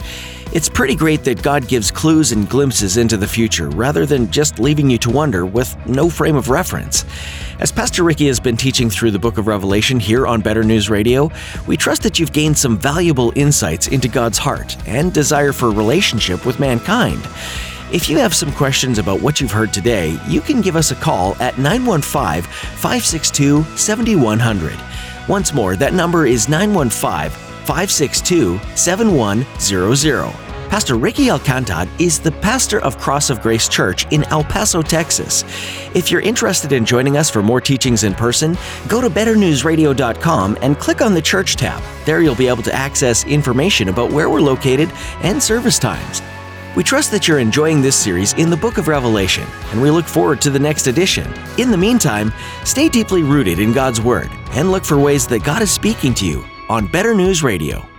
It's 0.53 0.69
pretty 0.69 0.95
great 0.95 1.25
that 1.25 1.43
God 1.43 1.67
gives 1.67 1.91
clues 1.91 2.31
and 2.31 2.49
glimpses 2.49 2.95
into 2.95 3.17
the 3.17 3.27
future 3.27 3.69
rather 3.69 4.05
than 4.05 4.31
just 4.31 4.59
leaving 4.59 4.89
you 4.89 4.97
to 4.99 5.09
wonder 5.09 5.45
with 5.45 5.75
no 5.85 6.09
frame 6.09 6.37
of 6.37 6.49
reference. 6.49 7.03
As 7.59 7.71
Pastor 7.71 8.03
Ricky 8.03 8.27
has 8.27 8.39
been 8.39 8.55
teaching 8.55 8.89
through 8.89 9.11
the 9.11 9.19
book 9.19 9.37
of 9.37 9.47
Revelation 9.47 9.99
here 9.99 10.25
on 10.25 10.39
Better 10.41 10.63
News 10.63 10.89
Radio, 10.89 11.29
we 11.67 11.75
trust 11.75 12.01
that 12.03 12.17
you've 12.17 12.31
gained 12.31 12.57
some 12.57 12.77
valuable 12.77 13.33
insights 13.35 13.89
into 13.89 14.07
God's 14.07 14.37
heart 14.37 14.77
and 14.87 15.13
desire 15.13 15.51
for 15.51 15.69
relationship 15.69 16.45
with 16.45 16.61
mankind. 16.61 17.21
If 17.91 18.09
you 18.09 18.17
have 18.17 18.33
some 18.33 18.51
questions 18.53 18.99
about 18.99 19.21
what 19.21 19.41
you've 19.41 19.51
heard 19.51 19.73
today, 19.73 20.17
you 20.27 20.39
can 20.39 20.61
give 20.61 20.77
us 20.77 20.91
a 20.91 20.95
call 20.95 21.35
at 21.41 21.57
915 21.57 22.43
562 22.43 23.63
7100. 23.75 24.79
Once 25.27 25.53
more, 25.53 25.75
that 25.75 25.93
number 25.93 26.25
is 26.25 26.47
915 26.47 27.46
562 27.67 28.59
7100. 28.75 30.47
Pastor 30.69 30.95
Ricky 30.95 31.25
Alcantar 31.27 31.87
is 31.99 32.19
the 32.19 32.31
pastor 32.31 32.79
of 32.79 32.97
Cross 32.97 33.29
of 33.29 33.41
Grace 33.41 33.67
Church 33.67 34.05
in 34.11 34.23
El 34.25 34.43
Paso, 34.43 34.81
Texas. 34.81 35.43
If 35.93 36.11
you're 36.11 36.21
interested 36.21 36.71
in 36.71 36.85
joining 36.85 37.17
us 37.17 37.29
for 37.29 37.41
more 37.41 37.61
teachings 37.61 38.03
in 38.03 38.13
person, 38.13 38.57
go 38.87 39.01
to 39.01 39.09
betternewsradio.com 39.09 40.57
and 40.61 40.79
click 40.79 41.01
on 41.01 41.13
the 41.13 41.21
church 41.21 41.55
tab. 41.55 41.81
There 42.05 42.21
you'll 42.21 42.35
be 42.35 42.47
able 42.47 42.63
to 42.63 42.73
access 42.73 43.25
information 43.25 43.89
about 43.89 44.11
where 44.11 44.29
we're 44.29 44.41
located 44.41 44.89
and 45.23 45.41
service 45.41 45.79
times. 45.79 46.21
We 46.75 46.83
trust 46.83 47.11
that 47.11 47.27
you're 47.27 47.39
enjoying 47.39 47.81
this 47.81 47.95
series 47.95 48.33
in 48.33 48.49
the 48.49 48.57
book 48.57 48.77
of 48.77 48.87
Revelation, 48.87 49.47
and 49.71 49.81
we 49.81 49.89
look 49.89 50.05
forward 50.05 50.41
to 50.41 50.49
the 50.49 50.59
next 50.59 50.87
edition. 50.87 51.33
In 51.57 51.71
the 51.71 51.77
meantime, 51.77 52.31
stay 52.65 52.87
deeply 52.87 53.23
rooted 53.23 53.59
in 53.59 53.73
God's 53.73 53.99
Word 53.99 54.29
and 54.51 54.71
look 54.71 54.85
for 54.85 54.97
ways 54.99 55.27
that 55.27 55.43
God 55.43 55.61
is 55.61 55.71
speaking 55.71 56.13
to 56.15 56.25
you 56.25 56.45
on 56.69 56.87
Better 56.87 57.13
News 57.13 57.43
Radio. 57.43 57.96